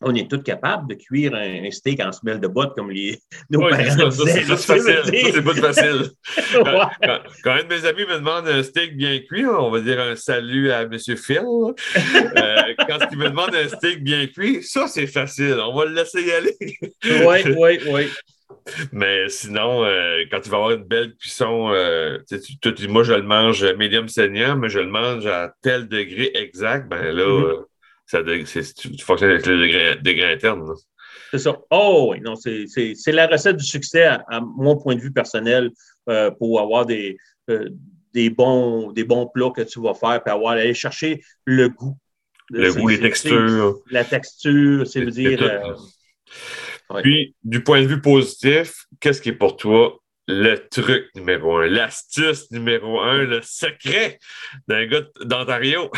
on 0.01 0.13
est 0.13 0.29
tous 0.29 0.41
capables 0.41 0.87
de 0.87 0.95
cuire 0.95 1.33
un, 1.33 1.69
steak 1.71 1.99
en 2.01 2.11
semelle 2.11 2.39
de 2.39 2.47
botte 2.47 2.75
comme 2.75 2.91
les, 2.91 3.19
nos 3.49 3.61
parents 3.61 4.07
disaient. 4.07 4.43
C'est 4.43 4.57
facile. 4.57 5.31
C'est 5.33 5.41
pas 5.41 5.55
facile. 5.55 6.09
quand, 7.43 7.51
un 7.51 7.63
de 7.63 7.67
mes 7.67 7.85
amis 7.85 8.05
me 8.05 8.15
demande 8.15 8.47
un 8.47 8.63
steak 8.63 8.95
bien 8.95 9.19
cuit, 9.19 9.45
on 9.45 9.71
va 9.71 9.79
dire 9.81 9.99
un 9.99 10.15
salut 10.15 10.71
à 10.71 10.81
M. 10.81 10.97
Phil. 10.99 11.39
euh, 11.39 11.73
quand 12.87 12.99
il 13.11 13.17
me 13.17 13.29
demande 13.29 13.55
un 13.55 13.67
steak 13.67 14.03
bien 14.03 14.27
cuit, 14.27 14.63
ça, 14.63 14.87
c'est 14.87 15.07
facile. 15.07 15.57
On 15.59 15.75
va 15.75 15.85
le 15.85 15.93
laisser 15.93 16.21
y 16.21 16.31
aller. 16.31 16.55
oui, 16.61 17.55
oui, 17.57 17.79
oui. 17.89 18.09
Mais 18.91 19.29
sinon, 19.29 19.83
euh, 19.83 20.23
quand 20.29 20.41
tu 20.41 20.49
vas 20.49 20.57
avoir 20.57 20.71
une 20.71 20.83
belle 20.83 21.15
cuisson, 21.15 21.71
euh, 21.73 22.19
tu, 22.29 22.71
dis, 22.73 22.87
moi, 22.87 23.03
je 23.03 23.13
le 23.13 23.23
mange 23.23 23.63
médium 23.77 24.07
saignant, 24.07 24.55
mais 24.57 24.69
je 24.69 24.79
le 24.79 24.87
mange 24.87 25.25
à 25.25 25.53
tel 25.61 25.87
degré 25.87 26.31
exact, 26.35 26.89
ben 26.89 27.15
là, 27.15 27.23
mm-hmm. 27.23 27.65
Ça, 28.07 28.23
tu, 28.23 28.97
fonctionnes 28.99 29.31
avec 29.31 29.45
le 29.45 29.59
degré, 29.59 29.95
degré 29.97 30.33
interne. 30.33 30.65
C'est 31.29 31.39
ça. 31.39 31.57
Oh 31.69 32.09
oui, 32.11 32.21
non, 32.21 32.35
c'est 32.35 32.65
la 33.07 33.27
recette 33.27 33.57
du 33.57 33.65
succès 33.65 34.05
à, 34.05 34.41
mon 34.41 34.77
point 34.77 34.95
de 34.95 35.01
vue 35.01 35.11
personnel 35.11 35.71
pour 36.39 36.61
avoir 36.61 36.85
des, 36.85 37.17
des, 38.13 38.29
bons, 38.29 38.91
des 38.93 39.03
bons 39.03 39.27
plats 39.27 39.51
que 39.55 39.61
tu 39.61 39.81
vas 39.81 39.93
faire, 39.93 40.23
puis 40.23 40.33
avoir 40.33 40.53
aller 40.53 40.73
chercher 40.73 41.21
le 41.45 41.69
goût. 41.69 41.97
Le 42.49 42.73
goût, 42.73 42.87
les 42.87 42.99
textures. 42.99 43.75
La 43.91 44.05
texture, 44.05 44.87
c'est 44.87 45.05
dire. 45.05 45.75
Puis, 47.03 47.35
du 47.43 47.61
point 47.61 47.81
de 47.81 47.87
vue 47.87 48.01
positif, 48.01 48.85
qu'est-ce 49.01 49.21
qui 49.21 49.29
est 49.29 49.33
pour 49.33 49.57
toi 49.57 49.99
le 50.27 50.55
truc 50.69 51.07
numéro 51.15 51.57
un, 51.57 51.67
l'astuce 51.67 52.51
numéro 52.51 52.99
un, 52.99 53.23
le 53.23 53.41
secret 53.41 54.19
d'un 54.67 54.85
gars 54.85 55.01
d'Ontario? 55.21 55.89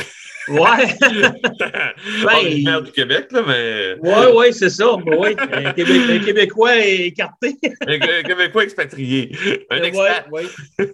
Ouais! 0.47 0.95
ben, 2.23 2.81
du 2.81 2.91
Québec, 2.91 3.31
là, 3.31 3.43
mais. 3.45 3.95
Oui, 4.01 4.25
oui, 4.35 4.53
c'est 4.53 4.69
ça. 4.69 4.95
Oui. 4.95 5.35
Un, 5.37 5.73
Québécois 5.73 6.77
écarté. 6.77 7.57
un, 7.87 8.23
Québécois 8.23 8.63
expatrié. 8.63 9.31
Un 9.69 9.83
expert. 9.83 10.27
Oui, 10.31 10.43
oui. 10.79 10.85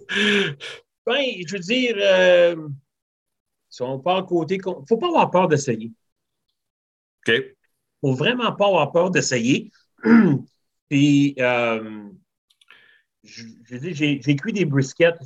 Ben, 1.06 1.22
je 1.46 1.52
veux 1.52 1.60
dire, 1.60 1.94
euh, 1.98 2.56
si 3.68 3.82
on 3.82 3.98
part 4.00 4.26
côté. 4.26 4.56
Il 4.56 4.68
ne 4.68 4.86
faut 4.88 4.96
pas 4.96 5.08
avoir 5.08 5.30
peur 5.30 5.48
d'essayer. 5.48 5.92
OK. 7.26 7.34
Il 7.34 8.10
ne 8.10 8.10
faut 8.10 8.14
vraiment 8.14 8.52
pas 8.52 8.66
avoir 8.66 8.90
peur 8.90 9.10
d'essayer. 9.10 9.70
Puis, 10.88 11.34
euh, 11.38 12.08
j'ai 13.26 14.36
cuit 14.36 14.52
des 14.52 14.64
briskets. 14.64 15.18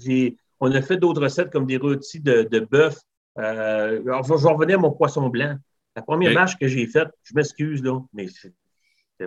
On 0.60 0.72
a 0.72 0.82
fait 0.82 0.96
d'autres 0.96 1.22
recettes 1.22 1.50
comme 1.50 1.66
des 1.66 1.76
rôtis 1.76 2.20
de, 2.20 2.42
de 2.42 2.60
bœuf. 2.60 2.98
Euh, 3.38 4.02
alors, 4.02 4.24
je, 4.24 4.34
vais 4.34 4.52
revenir 4.52 4.78
à 4.78 4.82
mon 4.82 4.90
poisson 4.90 5.28
blanc. 5.28 5.56
La 5.96 6.02
première 6.02 6.32
vache 6.34 6.56
que 6.58 6.68
j'ai 6.68 6.86
faite, 6.86 7.08
je 7.24 7.34
m'excuse, 7.34 7.82
là, 7.82 8.00
mais 8.12 8.26
c'était 8.28 8.54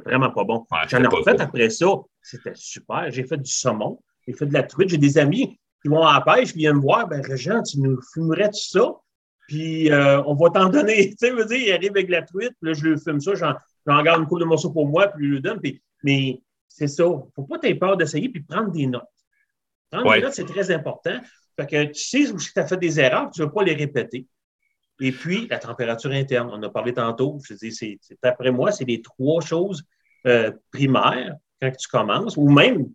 vraiment 0.06 0.32
pas 0.32 0.44
bon. 0.44 0.66
J'en 0.88 1.04
ai 1.04 1.08
refait 1.08 1.40
après 1.40 1.70
ça. 1.70 1.88
C'était 2.22 2.56
super. 2.56 3.12
J'ai 3.12 3.24
fait 3.24 3.38
du 3.38 3.52
saumon. 3.52 4.00
J'ai 4.28 4.34
fait 4.34 4.46
de 4.46 4.54
la 4.54 4.64
truite. 4.64 4.90
J'ai 4.90 4.98
des 4.98 5.18
amis 5.18 5.60
qui 5.82 5.90
vont 5.90 6.06
à 6.06 6.14
la 6.14 6.22
pêche, 6.22 6.54
qui 6.54 6.60
viennent 6.60 6.78
me 6.78 6.82
voir. 6.82 7.08
Ben, 7.08 7.22
Régent, 7.22 7.62
tu 7.64 7.80
nous 7.80 8.00
fumerais 8.14 8.50
tout 8.50 8.58
ça? 8.58 8.96
Puis, 9.48 9.92
euh, 9.92 10.24
on 10.24 10.36
va 10.36 10.50
t'en 10.50 10.70
donner. 10.70 11.10
Tu 11.20 11.28
sais, 11.28 11.32
veux 11.32 11.46
dire, 11.46 11.58
il 11.58 11.72
arrive 11.74 11.92
avec 11.92 12.10
la 12.10 12.22
truite. 12.22 12.54
Là, 12.62 12.74
je 12.74 12.86
lui 12.86 13.00
fume 13.00 13.20
ça. 13.20 13.34
J'en 13.36 14.04
garde 14.04 14.22
une 14.22 14.28
coupe 14.28 14.40
de 14.40 14.46
morceaux 14.46 14.72
pour 14.72 14.88
moi, 14.88 15.08
puis 15.08 15.28
je 15.28 15.34
le 15.34 15.40
donne. 15.42 15.60
mais 16.04 16.42
c'est 16.76 16.88
ça. 16.88 17.04
Il 17.04 17.10
ne 17.10 17.32
faut 17.36 17.44
pas 17.44 17.58
avoir 17.62 17.80
peur 17.80 17.98
d'essayer, 17.98 18.30
puis 18.30 18.42
prendre 18.42 18.72
des 18.72 18.88
notes. 18.88 19.04
Prendre 19.92 20.12
des 20.12 20.22
notes, 20.22 20.34
c'est 20.34 20.46
très 20.46 20.72
important. 20.72 21.20
Fait 21.56 21.68
que 21.68 21.84
tu 21.86 22.04
sais 22.04 22.32
où 22.32 22.38
tu 22.38 22.52
as 22.56 22.66
fait 22.66 22.78
des 22.78 23.00
erreurs, 23.00 23.30
tu 23.30 23.42
ne 23.42 23.46
veux 23.46 23.52
pas 23.52 23.64
les 23.64 23.76
répéter. 23.76 24.26
Et 25.00 25.12
puis, 25.12 25.48
la 25.48 25.60
température 25.60 26.12
interne, 26.12 26.50
on 26.52 26.62
a 26.64 26.70
parlé 26.70 26.94
tantôt. 26.94 27.40
Je 27.48 27.54
dis, 27.54 27.72
c'est, 27.72 28.00
après 28.24 28.52
moi, 28.52 28.72
c'est 28.72 28.86
les 28.86 29.02
trois 29.04 29.42
choses 29.42 29.84
euh, 30.26 30.52
primaires 30.72 31.36
quand 31.62 31.72
tu 31.72 31.88
commences, 31.88 32.38
ou 32.38 32.50
même, 32.50 32.88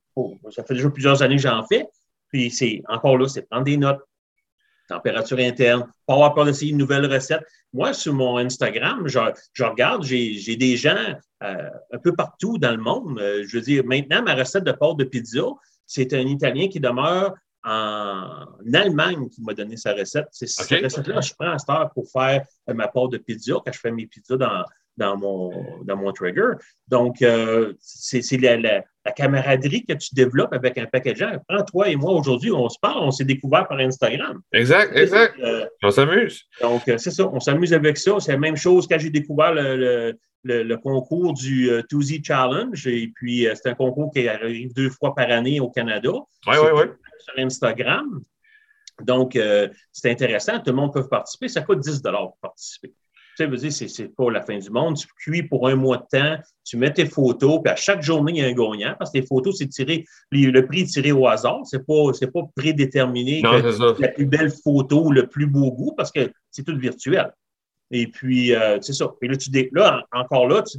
ça 0.51 0.65
fait 0.65 0.75
déjà 0.75 0.91
plusieurs 0.91 1.23
années 1.23 1.37
que 1.37 1.43
j'en 1.43 1.65
fais. 1.67 1.87
Puis, 2.31 2.51
c'est 2.51 2.83
encore 2.89 3.17
là, 3.17 3.29
c'est 3.29 3.43
prendre 3.43 3.65
des 3.65 3.77
notes, 3.77 4.01
température 4.89 5.39
interne, 5.39 5.87
d'essayer 6.45 6.73
une 6.73 6.79
nouvelle 6.79 7.07
recette. 7.07 7.45
Moi, 7.73 7.93
sur 7.93 8.15
mon 8.15 8.39
Instagram, 8.39 9.07
je, 9.07 9.63
regarde, 9.63 10.05
j'ai 10.05 10.57
des 10.57 10.77
gens 10.77 11.15
euh, 11.43 11.71
un 11.93 11.99
peu 11.99 12.15
partout 12.15 12.59
dans 12.59 12.73
le 12.73 12.83
monde. 12.83 13.19
Euh, 13.21 13.45
je 13.47 13.59
veux 13.59 13.63
dire, 13.63 13.85
maintenant, 13.85 14.23
ma 14.23 14.35
recette 14.35 14.65
de 14.65 14.73
pâte 14.73 14.97
de 14.97 15.05
pizza, 15.05 15.45
c'est 15.87 16.13
un 16.15 16.27
Italien 16.27 16.69
qui 16.69 16.81
demeure 16.81 17.35
en 17.65 18.47
Allemagne 18.73 19.29
qui 19.29 19.43
m'a 19.43 19.53
donné 19.53 19.77
sa 19.77 19.93
recette. 19.93 20.29
C'est 20.31 20.47
cette 20.47 20.83
recette-là 20.83 21.21
je 21.21 21.33
prends 21.39 21.53
à 21.53 21.59
cette 21.59 21.69
heure 21.69 21.91
pour 21.93 22.11
faire 22.11 22.45
ma 22.69 22.89
pâte 22.89 23.11
de 23.11 23.19
pizza 23.19 23.55
quand 23.65 23.73
je 23.73 23.79
fais 23.79 23.91
mes 23.91 24.07
pizzas 24.07 24.37
dans, 24.37 24.65
dans 24.99 25.17
mon, 25.17 25.51
dans 25.85 25.97
mon 25.97 26.13
trigger. 26.13 26.53
Donc, 26.89 27.23
euh, 27.23 27.73
c'est 27.81 28.37
la, 28.37 28.83
camaraderie 29.17 29.87
que 29.87 29.95
tu 29.95 30.15
développes 30.15 30.53
avec 30.53 30.77
un 30.77 30.87
gens. 31.15 31.33
Prends 31.49 31.65
toi 31.65 31.89
et 31.89 31.97
moi 31.97 32.13
aujourd'hui, 32.13 32.53
on 32.53 32.69
se 32.69 32.79
parle, 32.79 33.03
on 33.05 33.11
s'est 33.11 33.25
découvert 33.25 33.67
par 33.67 33.79
Instagram. 33.79 34.43
Exact, 34.53 34.95
exact. 34.95 35.35
Euh, 35.41 35.65
on 35.83 35.91
s'amuse. 35.91 36.45
Donc, 36.61 36.87
euh, 36.89 36.99
c'est 36.99 37.11
ça, 37.11 37.27
on 37.27 37.41
s'amuse 37.41 37.73
avec 37.73 37.97
ça. 37.97 38.21
C'est 38.21 38.33
la 38.33 38.39
même 38.39 38.57
chose 38.57 38.87
quand 38.87 38.99
j'ai 38.99 39.09
découvert 39.09 39.55
le, 39.55 40.15
le, 40.45 40.77
concours 40.77 41.33
du 41.33 41.71
uh, 41.71 42.23
Challenge. 42.23 42.87
Et 42.87 43.11
puis, 43.15 43.47
c'est 43.55 43.71
un 43.71 43.75
concours 43.75 44.11
qui 44.13 44.29
arrive 44.29 44.75
deux 44.75 44.91
fois 44.91 45.15
par 45.15 45.31
année 45.31 45.59
au 45.59 45.71
Canada. 45.71 46.11
Oui, 46.47 46.57
oui, 46.63 46.71
oui. 46.75 46.85
Sur 47.21 47.39
Instagram. 47.39 48.21
Donc, 49.03 49.39
c'est 49.93 50.11
intéressant. 50.11 50.59
Tout 50.59 50.71
le 50.71 50.77
monde 50.77 50.93
peut 50.93 51.09
participer. 51.09 51.49
Ça 51.49 51.63
coûte 51.63 51.81
10 51.81 52.03
pour 52.03 52.37
participer 52.43 52.93
sais, 53.71 53.89
c'est 53.89 54.15
pas 54.17 54.31
la 54.31 54.43
fin 54.43 54.59
du 54.59 54.71
monde. 54.71 54.97
Tu 54.97 55.07
cuis 55.17 55.43
pour 55.43 55.69
un 55.69 55.77
mois 55.77 55.99
de 55.99 56.19
temps, 56.19 56.43
tu 56.65 56.77
mets 56.77 56.93
tes 56.93 57.07
photos, 57.07 57.61
puis 57.63 57.73
à 57.73 57.77
chaque 57.77 58.03
journée, 58.03 58.33
il 58.33 58.39
y 58.39 58.43
a 58.43 58.47
un 58.47 58.53
gagnant, 58.53 58.95
parce 58.99 59.11
que 59.13 59.19
les 59.19 59.27
photos, 59.27 59.57
c'est 59.59 59.69
tiré, 59.69 60.05
le 60.31 60.61
prix 60.63 60.83
est 60.83 60.87
tiré 60.87 61.13
au 61.13 61.27
hasard. 61.27 61.61
C'est 61.65 61.87
pas, 61.87 62.13
pas 62.33 62.41
prédéterminé 62.57 63.43
la 63.43 64.09
plus 64.09 64.27
belle 64.27 64.51
photo, 64.51 65.11
le 65.13 65.27
plus 65.27 65.47
beau 65.47 65.73
goût, 65.73 65.95
parce 65.97 66.11
que 66.11 66.31
c'est 66.51 66.65
tout 66.65 66.77
virtuel. 66.77 67.33
Et 67.91 68.07
puis, 68.07 68.55
euh, 68.55 68.79
c'est 68.81 68.93
ça. 68.93 69.13
Et 69.23 69.29
là, 69.29 69.37
tu 69.37 69.51
là, 69.73 70.05
encore 70.13 70.47
là, 70.47 70.63
tu 70.63 70.79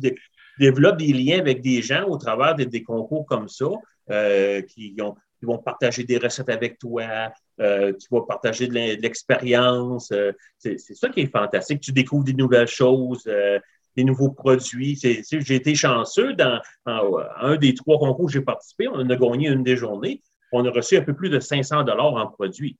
développes 0.59 0.97
des 0.97 1.13
liens 1.13 1.39
avec 1.39 1.61
des 1.61 1.81
gens 1.81 2.05
au 2.07 2.17
travers 2.17 2.55
des 2.55 2.83
concours 2.83 3.25
comme 3.25 3.47
ça, 3.47 3.67
euh, 4.11 4.61
qui 4.61 4.95
ont 5.01 5.15
ils 5.41 5.46
vont 5.46 5.58
partager 5.58 6.03
des 6.03 6.17
recettes 6.17 6.50
avec 6.50 6.77
toi, 6.79 7.31
euh, 7.60 7.93
tu 7.93 8.08
vas 8.12 8.22
partager 8.22 8.67
de 8.67 8.74
l'expérience. 8.74 10.12
Euh, 10.12 10.31
c'est 10.58 10.77
ça 10.79 11.10
qui 11.10 11.22
est 11.22 11.31
fantastique. 11.31 11.81
Tu 11.81 11.91
découvres 11.91 12.24
des 12.24 12.34
nouvelles 12.34 12.67
choses, 12.67 13.24
euh, 13.27 13.60
des 13.96 14.03
nouveaux 14.03 14.31
produits. 14.31 14.98
J'ai 15.01 15.55
été 15.55 15.75
chanceux 15.75 16.34
dans 16.34 16.62
un 16.86 17.55
des 17.58 17.74
trois 17.74 18.00
concours 18.00 18.25
où 18.25 18.29
j'ai 18.29 18.41
participé. 18.41 18.88
On 18.88 19.10
a 19.10 19.15
gagné 19.15 19.50
une 19.50 19.63
des 19.63 19.75
journées. 19.75 20.22
On 20.51 20.65
a 20.65 20.72
reçu 20.72 20.98
un 20.98 21.01
peu 21.01 21.13
plus 21.13 21.29
de 21.29 21.39
500 21.39 21.84
dollars 21.84 22.13
en 22.13 22.27
produits. 22.27 22.77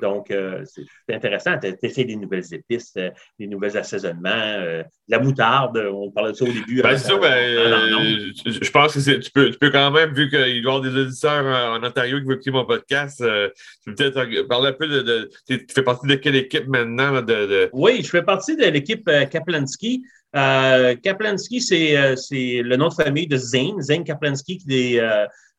Donc, 0.00 0.30
euh, 0.30 0.64
c'est 0.64 1.14
intéressant. 1.14 1.58
Tu 1.58 1.74
essaies 1.82 2.04
des 2.04 2.16
nouvelles 2.16 2.44
épices, 2.52 2.92
euh, 2.96 3.10
des 3.38 3.46
nouveaux 3.46 3.76
assaisonnements, 3.76 4.30
euh, 4.30 4.82
la 5.08 5.18
moutarde, 5.18 5.76
on 5.92 6.10
parlait 6.10 6.32
de 6.32 6.36
ça 6.36 6.44
au 6.44 6.52
début. 6.52 6.82
Ben, 6.82 6.96
c'est 6.96 7.08
ça, 7.08 7.18
ben, 7.18 8.32
je 8.44 8.70
pense 8.70 8.94
que 8.94 9.18
tu 9.18 9.30
peux, 9.30 9.50
tu 9.50 9.58
peux 9.58 9.70
quand 9.70 9.90
même, 9.90 10.12
vu 10.12 10.28
qu'il 10.28 10.38
doit 10.38 10.48
y 10.48 10.58
avoir 10.58 10.80
des 10.80 10.96
auditeurs 10.96 11.44
en, 11.44 11.84
Ontario 11.84 12.18
qui 12.18 12.24
veulent 12.24 12.34
écouter 12.34 12.50
mon 12.50 12.64
podcast, 12.64 13.18
tu 13.18 13.90
peux 13.90 13.94
peut-être 13.94 14.46
parler 14.48 14.68
un 14.68 14.72
peu 14.72 14.86
de, 14.86 15.30
Tu 15.48 15.66
fais 15.74 15.82
partie 15.82 16.06
de 16.06 16.14
quelle 16.14 16.36
équipe 16.36 16.66
maintenant? 16.68 17.22
De, 17.22 17.68
Oui, 17.72 18.02
je 18.02 18.08
fais 18.08 18.22
partie 18.22 18.56
de 18.56 18.64
l'équipe 18.64 19.10
Kaplanski. 19.30 20.02
Kaplanski, 20.32 21.60
c'est 21.60 22.62
le 22.62 22.76
nom 22.76 22.88
de 22.88 22.94
famille 22.94 23.26
de 23.26 23.36
Zane, 23.36 23.80
Zane 23.80 24.04
Kaplanski, 24.04 24.58
qui 24.58 24.96
est 24.96 25.02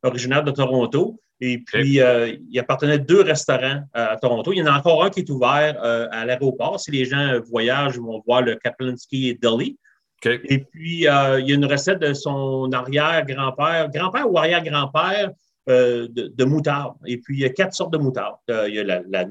originaire 0.03 0.43
de 0.43 0.51
Toronto. 0.51 1.19
Et 1.43 1.57
puis, 1.57 1.99
euh, 1.99 2.35
il 2.49 2.59
appartenait 2.59 2.93
à 2.93 2.97
deux 2.99 3.21
restaurants 3.21 3.81
à 3.93 4.15
Toronto. 4.17 4.53
Il 4.53 4.59
y 4.59 4.61
en 4.61 4.67
a 4.67 4.77
encore 4.77 5.03
un 5.03 5.09
qui 5.09 5.21
est 5.21 5.29
ouvert 5.29 5.75
euh, 5.83 6.07
à 6.11 6.23
l'aéroport. 6.23 6.79
Si 6.79 6.91
les 6.91 7.05
gens 7.05 7.39
voyagent, 7.49 7.95
ils 7.95 8.01
vont 8.01 8.21
voir 8.25 8.43
le 8.43 8.55
Kaplanski 8.55 9.39
Deli. 9.41 9.77
Et 10.23 10.59
puis, 10.59 11.07
euh, 11.07 11.39
il 11.39 11.49
y 11.49 11.51
a 11.51 11.55
une 11.55 11.65
recette 11.65 11.97
de 11.97 12.13
son 12.13 12.71
arrière-grand-père, 12.71 13.89
grand-père 13.89 14.31
ou 14.31 14.37
arrière-grand-père 14.37 15.31
de, 15.67 16.43
moutarde. 16.43 16.93
Et 17.07 17.17
puis, 17.17 17.37
il 17.37 17.41
y 17.41 17.45
a 17.45 17.49
quatre 17.49 17.73
sortes 17.73 17.93
de 17.93 17.97
moutarde. 17.97 18.37
il 18.47 18.75
y 18.75 18.79
a 18.79 18.83
la, 18.83 19.27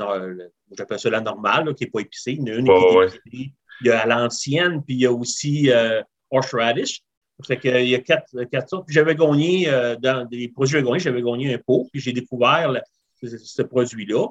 j'appelle 0.77 0.99
ça 0.99 1.11
la 1.11 1.21
normale, 1.21 1.75
qui 1.77 1.85
n'est 1.85 1.91
pas 1.91 2.01
épicée. 2.01 2.33
Il 2.33 2.49
y 2.49 2.53
en 2.53 2.57
a 2.57 2.59
une 2.59 2.65
qui 2.65 2.73
est 2.73 3.05
épicée. 3.05 3.53
Il 3.83 3.87
y 3.87 3.91
a 3.91 4.05
l'ancienne, 4.05 4.83
puis 4.83 4.97
il 4.97 5.01
y 5.03 5.07
a 5.07 5.13
aussi 5.13 5.71
horseradish. 6.33 7.03
Fait 7.47 7.59
qu'il 7.59 7.89
y 7.89 7.95
a 7.95 7.99
quatre, 8.01 8.45
quatre 8.45 8.69
sortes. 8.69 8.87
J'avais 8.89 9.15
gagné, 9.15 9.69
euh, 9.69 9.97
dans 9.97 10.27
des 10.27 10.49
produits 10.49 10.81
que 10.81 10.85
gagné, 10.85 10.99
j'avais 10.99 11.23
gagné 11.23 11.55
un 11.55 11.59
pot, 11.59 11.89
puis 11.93 12.01
j'ai 12.01 12.13
découvert 12.13 12.73
ce 13.23 13.63
produit-là. 13.63 14.27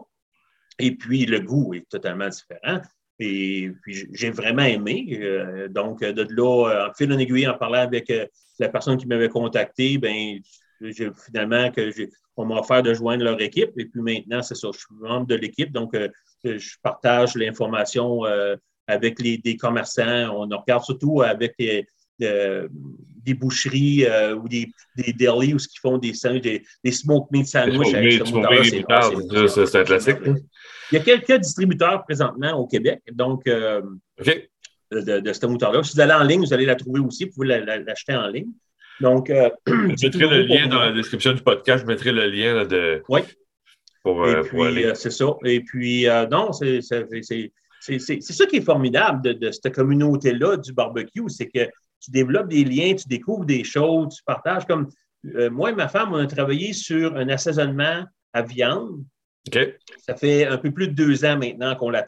Et 0.80 0.96
puis 0.96 1.26
le 1.26 1.40
goût 1.40 1.74
est 1.74 1.88
totalement 1.90 2.30
différent. 2.30 2.82
Et 3.20 3.72
puis 3.82 4.08
j'ai 4.14 4.32
vraiment 4.32 4.64
aimé. 4.64 5.20
Euh, 5.22 5.68
donc, 5.68 6.02
de 6.02 6.28
là, 6.34 6.90
en 6.90 6.94
fil 6.94 7.12
en 7.12 7.18
aiguille, 7.18 7.48
en 7.48 7.58
parlant 7.58 7.80
avec 7.80 8.10
euh, 8.10 8.26
la 8.60 8.70
personne 8.70 8.98
qui 8.98 9.08
m'avait 9.08 9.30
contacté, 9.30 9.98
ben 9.98 10.40
finalement, 11.26 11.72
que 11.72 11.92
on 12.38 12.46
m'a 12.46 12.56
offert 12.56 12.82
de 12.82 12.94
joindre 12.94 13.26
leur 13.26 13.42
équipe. 13.42 13.72
Et 13.78 13.86
puis 13.86 14.02
maintenant, 14.02 14.42
c'est 14.42 14.56
ça, 14.56 14.70
je 14.74 14.80
suis 14.80 14.96
membre 15.02 15.28
de 15.28 15.36
l'équipe. 15.36 15.74
Donc, 15.74 15.94
je 16.46 16.76
partage 16.82 17.36
l'information 17.36 18.24
avec 18.88 19.20
les, 19.20 19.38
des 19.38 19.58
commerçants. 19.58 20.30
On 20.30 20.48
regarde 20.48 20.84
surtout 20.84 21.22
avec 21.22 21.56
les, 21.60 21.86
des 22.20 23.34
boucheries 23.34 24.06
euh, 24.06 24.36
ou 24.36 24.48
des, 24.48 24.72
des 24.96 25.14
delis 25.14 25.54
où 25.54 25.58
ils 25.58 25.80
font 25.82 25.98
des, 25.98 26.14
des, 26.42 26.64
des 26.84 26.92
smoked 26.92 27.28
meat 27.32 27.48
sandwiches 27.48 27.94
avec 27.94 28.14
ce 28.14 29.66
C'est 29.66 29.80
un 29.80 29.84
classique. 29.84 30.18
Il 30.92 30.96
y 30.96 30.98
a 30.98 31.04
quelques 31.04 31.42
distributeurs 31.42 32.04
présentement 32.04 32.54
au 32.54 32.66
Québec, 32.66 33.02
donc 33.12 33.46
euh, 33.48 33.82
de, 34.92 35.20
de, 35.20 35.34
ce 35.34 35.46
moteur-là. 35.46 35.84
Si 35.84 35.94
vous 35.94 36.02
allez 36.02 36.14
en 36.14 36.24
ligne, 36.24 36.42
vous 36.42 36.54
allez 36.54 36.66
la 36.66 36.76
trouver 36.76 37.00
aussi. 37.00 37.26
Vous 37.26 37.32
pouvez 37.36 37.60
l'acheter 37.60 38.16
en 38.16 38.28
ligne. 38.28 38.50
Donc, 39.00 39.30
euh, 39.30 39.50
je 39.68 40.06
mettrai 40.06 40.28
le 40.28 40.42
lien 40.44 40.68
dans 40.68 40.80
la 40.80 40.92
description 40.92 41.34
du 41.34 41.44
podcast. 41.44 41.84
Je 41.84 41.88
mettrai 41.88 42.12
le 42.12 42.28
lien 42.28 42.66
de. 42.66 43.04
Oui. 43.08 43.22
Pour, 44.02 44.28
Et 44.28 44.42
puis, 44.42 44.86
c'est 44.96 45.12
ça. 45.12 45.36
Et 45.44 45.60
puis, 45.60 46.08
non, 46.32 46.52
c'est 46.54 46.82
ça 46.82 48.46
qui 48.48 48.56
est 48.56 48.66
formidable 48.66 49.22
de, 49.22 49.34
de 49.34 49.52
cette 49.52 49.76
communauté-là 49.76 50.58
du 50.58 50.74
barbecue, 50.74 51.28
c'est 51.28 51.48
que 51.48 51.70
tu 52.00 52.12
développes 52.12 52.50
des 52.50 52.64
liens, 52.64 52.96
tu 52.96 53.08
découvres 53.08 53.46
des 53.46 53.64
choses, 53.64 54.16
tu 54.16 54.24
partages. 54.24 54.66
Comme 54.66 54.90
euh, 55.36 55.50
moi 55.50 55.72
et 55.72 55.76
ma 55.76 55.88
femme, 55.88 56.14
on 56.14 56.18
a 56.18 56.28
travaillé 56.28 56.74
sur 56.74 57.16
un 57.16 57.30
assaisonnement 57.30 58.06
à 58.34 58.42
viande. 58.42 59.04
Ça 59.98 60.16
fait 60.16 60.46
un 60.46 60.58
peu 60.58 60.72
plus 60.72 60.90
de 60.90 60.94
deux 60.94 61.26
ans 61.26 61.38
maintenant 61.38 61.76
qu'on 61.76 61.90
l'a, 61.90 62.04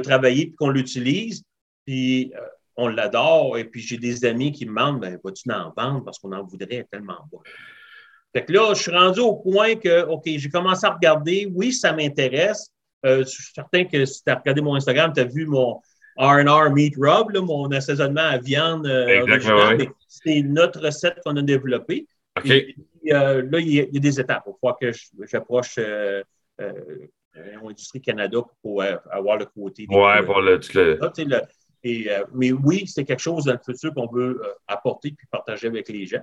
travaillé 0.00 0.42
et 0.42 0.52
qu'on 0.52 0.70
l'utilise. 0.70 1.44
Puis 1.86 2.32
euh, 2.34 2.40
on 2.76 2.88
l'adore. 2.88 3.58
Et 3.58 3.64
puis 3.64 3.80
j'ai 3.80 3.98
des 3.98 4.24
amis 4.24 4.52
qui 4.52 4.66
me 4.66 4.70
demandent 4.70 5.00
ben, 5.00 5.18
vas-tu 5.22 5.50
en 5.52 5.72
vendre? 5.76 6.04
Parce 6.04 6.18
qu'on 6.18 6.32
en 6.32 6.44
voudrait 6.44 6.86
tellement 6.90 7.18
bon. 7.30 7.40
Fait 8.34 8.44
que 8.44 8.52
là, 8.52 8.72
je 8.74 8.82
suis 8.82 8.90
rendu 8.90 9.20
au 9.20 9.34
point 9.34 9.74
que, 9.76 10.06
OK, 10.06 10.22
j'ai 10.24 10.48
commencé 10.48 10.86
à 10.86 10.90
regarder. 10.90 11.50
Oui, 11.54 11.72
ça 11.72 11.92
m'intéresse. 11.92 12.72
Euh, 13.04 13.24
je 13.24 13.28
suis 13.28 13.52
certain 13.54 13.84
que 13.84 14.04
si 14.06 14.24
tu 14.24 14.30
as 14.30 14.36
regardé 14.36 14.62
mon 14.62 14.74
Instagram, 14.74 15.12
tu 15.14 15.20
as 15.20 15.24
vu 15.24 15.44
mon, 15.46 15.80
R&R 16.16 16.70
Meat 16.72 16.94
Rub, 16.96 17.36
mon 17.36 17.70
assaisonnement 17.72 18.22
à 18.22 18.38
viande 18.38 18.86
euh, 18.86 19.26
C'est 20.08 20.42
notre 20.42 20.80
recette 20.80 21.18
qu'on 21.24 21.36
a 21.36 21.42
développée. 21.42 22.06
Et 22.44 22.76
euh, 23.12 23.42
là, 23.50 23.58
il 23.58 23.72
y, 23.72 23.80
a, 23.80 23.86
des 23.86 24.20
étapes. 24.20 24.44
Il 24.46 24.52
faut 24.60 24.74
que 24.80 24.92
j'approche 25.30 25.76
euh, 25.78 26.22
l'industrie 27.62 28.00
Canada 28.00 28.38
pour 28.62 28.82
avoir 29.10 29.38
le 29.38 29.46
côté. 29.46 29.86
Oui, 29.88 30.26
pour 30.26 30.40
le. 30.40 30.60
mais 32.34 32.52
oui, 32.52 32.86
c'est 32.86 33.04
quelque 33.04 33.20
chose 33.20 33.44
dans 33.44 33.52
le 33.52 33.58
futur 33.64 33.92
qu'on 33.94 34.06
veut 34.06 34.40
apporter 34.66 35.12
puis 35.12 35.26
partager 35.30 35.66
avec 35.66 35.88
les 35.88 36.06
gens. 36.06 36.22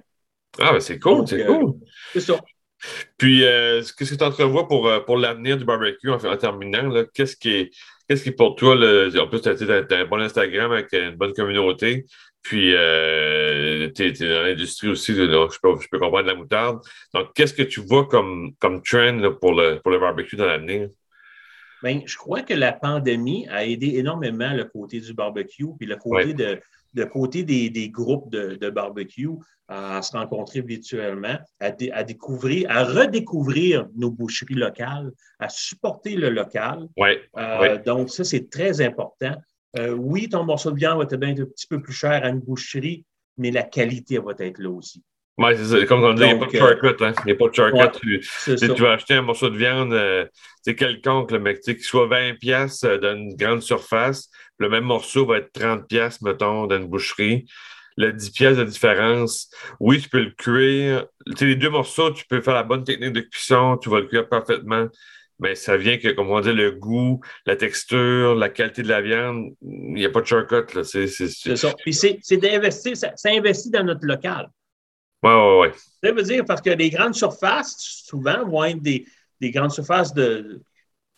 Ah, 0.59 0.73
ben 0.73 0.79
c'est 0.79 0.99
cool, 0.99 1.27
c'est 1.27 1.45
cool. 1.45 1.75
C'est 2.13 2.21
ça. 2.21 2.39
Puis, 3.17 3.41
qu'est-ce 3.41 3.93
que 3.93 4.15
tu 4.15 4.23
entrevois 4.23 4.67
pour, 4.67 4.89
pour 5.05 5.17
l'avenir 5.17 5.57
du 5.57 5.65
barbecue 5.65 6.09
en, 6.09 6.37
terminant? 6.37 7.03
Qu'est-ce 7.13 7.35
qui 7.35 7.49
est 7.49 7.71
Qu'est-ce 8.09 8.23
qui 8.23 8.31
pour 8.31 8.55
toi, 8.55 8.73
en 8.73 9.27
plus, 9.27 9.39
tu 9.39 9.49
as, 9.49 9.99
un 9.99 10.05
bon 10.05 10.19
Instagram 10.19 10.71
avec 10.71 10.91
une 10.93 11.15
bonne 11.15 11.33
communauté, 11.33 12.07
puis 12.41 12.73
euh, 12.73 13.91
tu 13.95 14.03
es, 14.03 14.11
dans 14.13 14.41
l'industrie 14.47 14.87
aussi, 14.87 15.13
je, 15.13 15.25
peux, 15.61 15.79
je, 15.79 15.87
peux, 15.91 15.99
comprendre 15.99 16.25
la 16.25 16.33
moutarde. 16.33 16.79
Donc, 17.13 17.27
qu'est-ce 17.35 17.53
que 17.53 17.61
tu 17.61 17.81
vois 17.81 18.07
comme, 18.07 18.53
comme 18.57 18.81
trend 18.81 19.31
pour, 19.39 19.53
le, 19.53 19.79
pour 19.79 19.91
le 19.91 19.99
barbecue 19.99 20.35
dans 20.35 20.47
l'avenir? 20.47 20.89
Bien, 21.83 22.01
je 22.03 22.17
crois 22.17 22.41
que 22.41 22.55
la 22.55 22.73
pandémie 22.73 23.47
a 23.47 23.63
aidé 23.63 23.97
énormément 23.97 24.53
le 24.53 24.63
côté 24.63 24.99
du 24.99 25.13
barbecue, 25.13 25.67
puis 25.77 25.87
le 25.87 25.95
côté 25.95 26.33
de 26.33 26.59
de 26.93 27.03
côté 27.03 27.43
des, 27.43 27.89
groupes 27.89 28.31
de, 28.31 28.69
barbecue 28.69 29.29
à 29.67 30.01
se 30.01 30.17
rencontrer 30.17 30.61
virtuellement, 30.61 31.37
à, 31.59 32.03
découvrir, 32.03 32.69
à 32.69 32.83
redécouvrir 32.83 33.87
nos 33.95 34.09
boucheries 34.09 34.55
locales, 34.55 35.11
à 35.39 35.49
supporter 35.49 36.15
le 36.15 36.29
local. 36.29 36.87
Euh, 37.37 37.77
donc, 37.83 38.09
ça, 38.09 38.23
c'est 38.23 38.49
très 38.49 38.81
important. 38.81 39.35
Euh, 39.77 39.91
oui, 39.91 40.27
ton 40.27 40.43
morceau 40.43 40.71
de 40.71 40.77
viande 40.77 40.97
va 40.97 41.03
être 41.03 41.13
un 41.13 41.45
petit 41.45 41.67
peu 41.67 41.81
plus 41.81 41.93
cher 41.93 42.23
à 42.23 42.29
une 42.29 42.39
boucherie, 42.39 43.05
mais 43.37 43.51
la 43.51 43.63
qualité 43.63 44.17
va 44.17 44.33
être 44.39 44.57
là 44.57 44.71
aussi. 44.71 45.03
Oui, 45.39 45.53
c'est 45.55 45.85
Comme 45.85 46.03
on 46.03 46.13
dit, 46.13 46.23
il 46.23 46.27
n'y 46.27 46.33
a 46.33 46.37
pas 46.37 46.47
de 46.47 46.57
shortcut. 46.57 47.03
Hein. 47.03 47.13
Il 47.19 47.25
n'y 47.27 47.31
a 47.31 47.35
pas 47.35 47.47
de 47.47 47.55
shortcut. 47.55 48.19
tu, 48.75 48.81
vas 48.81 48.91
acheter 48.91 49.13
un 49.13 49.21
morceau 49.21 49.49
de 49.49 49.57
viande, 49.57 49.91
c'est 50.63 50.71
euh, 50.71 50.75
quelconque, 50.75 51.31
le 51.31 51.39
mec, 51.39 51.61
qui 51.61 51.79
soit 51.79 52.07
20$ 52.07 52.85
euh, 52.85 52.97
dans 52.97 53.15
une 53.15 53.35
grande 53.37 53.61
surface, 53.61 54.29
le 54.57 54.67
même 54.67 54.83
morceau 54.83 55.25
va 55.25 55.37
être 55.37 55.57
30$, 55.57 56.17
mettons, 56.23 56.67
dans 56.67 56.75
une 56.75 56.87
boucherie. 56.87 57.45
Le 57.95 58.11
10$ 58.11 58.57
de 58.57 58.65
différence, 58.65 59.49
oui, 59.79 60.01
tu 60.01 60.09
peux 60.09 60.19
le 60.19 60.31
cuire. 60.31 61.05
Tu 61.37 61.47
les 61.47 61.55
deux 61.55 61.69
morceaux, 61.69 62.11
tu 62.11 62.25
peux 62.25 62.41
faire 62.41 62.55
la 62.55 62.63
bonne 62.63 62.83
technique 62.83 63.13
de 63.13 63.21
cuisson, 63.21 63.77
tu 63.77 63.89
vas 63.89 64.01
le 64.01 64.07
cuire 64.07 64.27
parfaitement. 64.27 64.87
Mais 65.39 65.55
ça 65.55 65.77
vient 65.77 65.97
que, 65.97 66.09
comme 66.09 66.29
on 66.31 66.41
dit, 66.41 66.51
le 66.51 66.71
goût, 66.71 67.21
la 67.45 67.55
texture, 67.55 68.35
la 68.35 68.49
qualité 68.49 68.83
de 68.83 68.89
la 68.89 68.99
viande, 68.99 69.51
il 69.61 69.93
n'y 69.93 70.05
a 70.05 70.09
pas 70.09 70.19
de 70.19 70.25
shortcut. 70.25 70.83
C'est 70.83 71.07
ça. 71.07 71.73
Puis 71.81 71.93
c'est 71.93 72.37
d'investir, 72.37 72.97
ça 72.97 73.29
investit 73.29 73.69
dans 73.69 73.85
notre 73.85 74.05
local. 74.05 74.49
Oui, 75.23 75.31
oui, 75.31 75.67
oui. 75.67 75.67
Ça 76.03 76.11
veut 76.11 76.23
dire 76.23 76.45
parce 76.45 76.61
que 76.61 76.69
les 76.69 76.89
grandes 76.89 77.15
surfaces, 77.15 77.75
souvent, 77.77 78.45
vont 78.45 78.63
être 78.63 78.81
des, 78.81 79.05
des 79.41 79.51
grandes 79.51 79.71
surfaces 79.71 80.13
de. 80.13 80.61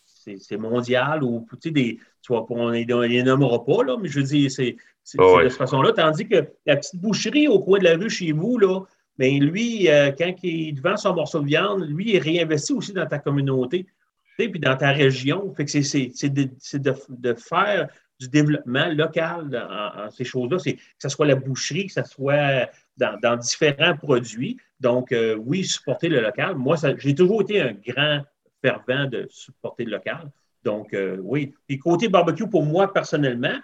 C'est 0.04 0.56
mondial 0.56 1.24
ou 1.24 1.46
tu 1.50 1.56
sais, 1.60 1.70
des. 1.70 1.98
Tu 2.22 2.32
vois, 2.32 2.46
on 2.50 2.70
ne 2.70 3.06
les 3.06 3.22
nommera 3.24 3.64
pas, 3.64 3.82
là, 3.82 3.96
mais 4.00 4.08
je 4.08 4.20
veux 4.20 4.26
dire, 4.26 4.50
c'est 4.50 4.76
de 5.18 5.48
cette 5.48 5.52
façon-là. 5.52 5.92
Tandis 5.92 6.28
que 6.28 6.48
la 6.64 6.76
petite 6.76 7.00
boucherie 7.00 7.48
au 7.48 7.58
coin 7.58 7.80
de 7.80 7.84
la 7.84 7.96
rue 7.96 8.10
chez 8.10 8.30
vous, 8.30 8.58
là, 8.58 8.80
bien, 9.18 9.38
lui, 9.40 9.88
euh, 9.88 10.12
quand 10.12 10.32
il 10.42 10.80
vend 10.80 10.96
son 10.96 11.14
morceau 11.14 11.40
de 11.40 11.46
viande, 11.46 11.88
lui, 11.88 12.14
il 12.14 12.18
réinvestit 12.18 12.72
aussi 12.72 12.92
dans 12.92 13.06
ta 13.06 13.18
communauté, 13.18 13.84
tu 13.84 14.44
sais, 14.44 14.48
puis 14.48 14.60
dans 14.60 14.76
ta 14.76 14.92
région. 14.92 15.52
Fait 15.54 15.64
que 15.64 15.70
c'est 15.70 16.28
de, 16.28 16.44
de, 16.44 16.94
de, 17.08 17.34
faire 17.34 17.88
du 18.20 18.28
développement 18.28 18.86
local 18.88 19.68
en, 19.68 20.10
ces 20.10 20.24
choses-là. 20.24 20.58
Que 20.58 20.78
ce 20.98 21.08
soit 21.08 21.26
la 21.26 21.34
boucherie, 21.34 21.86
que 21.86 21.92
ce 21.92 22.04
soit 22.04 22.68
dans, 22.96 23.36
différents 23.36 23.96
produits. 23.96 24.56
Donc, 24.80 25.12
euh, 25.12 25.36
oui, 25.36 25.64
supporter 25.64 26.08
le 26.08 26.20
local. 26.20 26.56
Moi, 26.56 26.76
j'ai 26.98 27.14
toujours 27.14 27.42
été 27.42 27.60
un 27.60 27.72
grand 27.72 28.22
fervent 28.60 29.06
de 29.06 29.26
supporter 29.30 29.84
le 29.84 29.92
local. 29.92 30.30
Donc, 30.64 30.94
euh, 30.94 31.16
oui. 31.20 31.54
Puis 31.66 31.78
côté 31.78 32.08
barbecue, 32.08 32.48
pour 32.48 32.64
moi, 32.64 32.92
personnellement, 32.92 33.58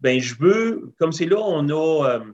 ben 0.00 0.20
je 0.20 0.34
veux, 0.36 0.92
comme 0.98 1.12
c'est 1.12 1.26
là, 1.26 1.38
on 1.40 1.68
a, 1.68 2.10
euh, 2.10 2.24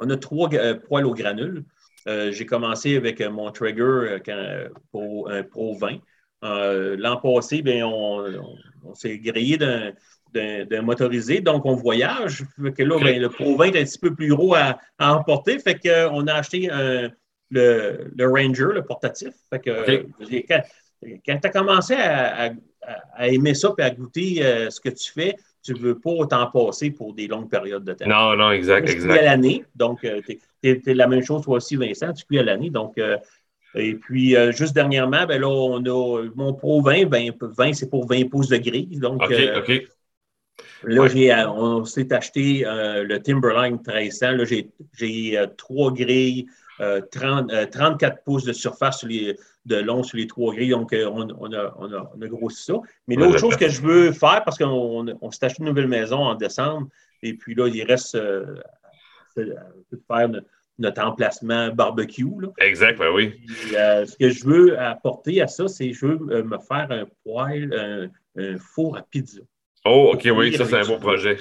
on 0.00 0.10
a 0.10 0.16
trois 0.16 0.50
poils 0.88 1.06
au 1.06 1.14
granule. 1.14 1.64
j'ai 2.06 2.46
commencé 2.46 2.96
avec 2.96 3.20
mon 3.20 3.50
Trigger 3.50 4.18
pour 4.90 5.30
un 5.30 5.42
Pro 5.42 5.76
20. 5.76 5.98
L'an 6.42 7.16
passé, 7.18 7.62
ben, 7.62 7.84
on 7.84 8.94
s'est 8.94 9.18
grillé 9.18 9.58
d'un 10.32 10.82
motorisé. 10.82 11.40
Donc, 11.40 11.66
on 11.66 11.74
voyage. 11.74 12.44
que 12.76 12.82
là, 12.82 12.98
ben, 12.98 13.20
le 13.20 13.28
Pro 13.28 13.56
20 13.56 13.66
est 13.66 13.80
un 13.80 13.84
petit 13.84 13.98
peu 13.98 14.14
plus 14.14 14.28
gros 14.28 14.54
à, 14.54 14.78
emporter. 14.98 15.58
Fait 15.58 15.78
qu'on 15.78 16.26
a 16.26 16.34
acheté 16.34 16.68
le, 17.50 18.26
Ranger, 18.26 18.68
le 18.74 18.82
portatif. 18.82 19.34
Fait 19.50 19.60
que, 19.60 20.06
quand, 20.48 21.38
tu 21.40 21.46
as 21.46 21.50
commencé 21.50 21.94
à, 21.94 22.52
à, 23.14 23.28
aimer 23.28 23.54
ça 23.54 23.74
et 23.78 23.82
à 23.82 23.90
goûter 23.90 24.36
ce 24.70 24.80
que 24.80 24.90
tu 24.90 25.12
fais, 25.12 25.36
tu 25.62 25.74
ne 25.74 25.78
veux 25.78 25.98
pas 25.98 26.26
t'en 26.28 26.50
passer 26.50 26.90
pour 26.90 27.14
des 27.14 27.28
longues 27.28 27.48
périodes 27.48 27.84
de 27.84 27.92
temps. 27.92 28.08
Non, 28.08 28.36
non, 28.36 28.50
exact, 28.50 28.86
tu 28.86 28.94
exact. 28.94 29.18
à 29.18 29.22
l'année, 29.22 29.64
donc 29.76 30.00
tu 30.00 30.40
es, 30.64 30.94
la 30.94 31.06
même 31.06 31.22
chose 31.22 31.42
toi 31.42 31.58
aussi, 31.58 31.76
Vincent, 31.76 32.12
tu 32.12 32.24
cuis 32.24 32.40
à 32.40 32.42
l'année, 32.42 32.70
donc 32.70 32.98
et 33.74 33.94
puis, 33.94 34.36
juste 34.50 34.74
dernièrement, 34.74 35.26
ben 35.26 35.40
là, 35.40 35.48
on 35.48 35.82
a 35.84 36.24
mon 36.34 36.52
Pro 36.52 36.82
20, 36.82 37.08
20, 37.08 37.72
c'est 37.72 37.88
pour 37.88 38.06
20 38.06 38.28
pouces 38.28 38.48
de 38.48 38.58
grille. 38.58 38.98
Donc, 38.98 39.22
OK, 39.22 39.34
OK. 39.56 39.82
Là, 40.84 41.02
euh, 41.02 41.48
on 41.48 41.84
s'est 41.84 42.12
acheté 42.12 42.66
euh, 42.66 43.04
le 43.04 43.20
Timberline 43.20 43.78
1300. 43.86 44.32
Là, 44.32 44.44
j'ai 44.44 45.38
euh, 45.38 45.46
trois 45.56 45.92
grilles, 45.92 46.46
34 46.78 48.24
pouces 48.24 48.44
de 48.44 48.52
surface 48.52 49.04
de 49.04 49.76
long 49.76 50.02
sur 50.02 50.16
les 50.18 50.26
trois 50.26 50.52
grilles. 50.54 50.70
Donc, 50.70 50.94
on, 50.94 51.52
a, 51.52 52.26
grossi 52.26 52.64
ça. 52.64 52.74
Mais 53.06 53.14
l'autre 53.14 53.38
chose 53.38 53.56
que 53.56 53.68
je 53.68 53.80
veux 53.80 54.12
faire, 54.12 54.42
parce 54.44 54.58
qu'on 54.58 55.06
s'est 55.30 55.46
acheté 55.46 55.60
une 55.60 55.68
nouvelle 55.68 55.88
maison 55.88 56.18
en 56.18 56.34
décembre, 56.34 56.88
et 57.22 57.34
puis 57.34 57.54
là, 57.54 57.68
il 57.68 57.84
reste 57.84 58.16
de 58.16 59.54
faire 60.08 60.28
notre 60.78 61.02
emplacement 61.02 61.68
barbecue. 61.68 62.26
Exact, 62.58 62.98
ben 62.98 63.12
oui. 63.14 63.40
ce 63.70 64.16
que 64.16 64.30
je 64.30 64.44
veux 64.44 64.80
apporter 64.80 65.40
à 65.40 65.46
ça, 65.46 65.68
c'est 65.68 65.90
que 65.90 65.94
je 65.94 66.06
veux 66.06 66.42
me 66.42 66.58
faire 66.58 66.88
un 66.90 67.06
poêle, 67.22 68.10
un 68.36 68.58
four 68.58 68.96
à 68.96 69.02
pizza. 69.02 69.42
Oh, 69.84 70.12
OK, 70.14 70.28
oui, 70.34 70.56
ça, 70.56 70.64
c'est 70.64 70.76
un 70.76 70.86
bon 70.86 70.98
projet. 70.98 71.36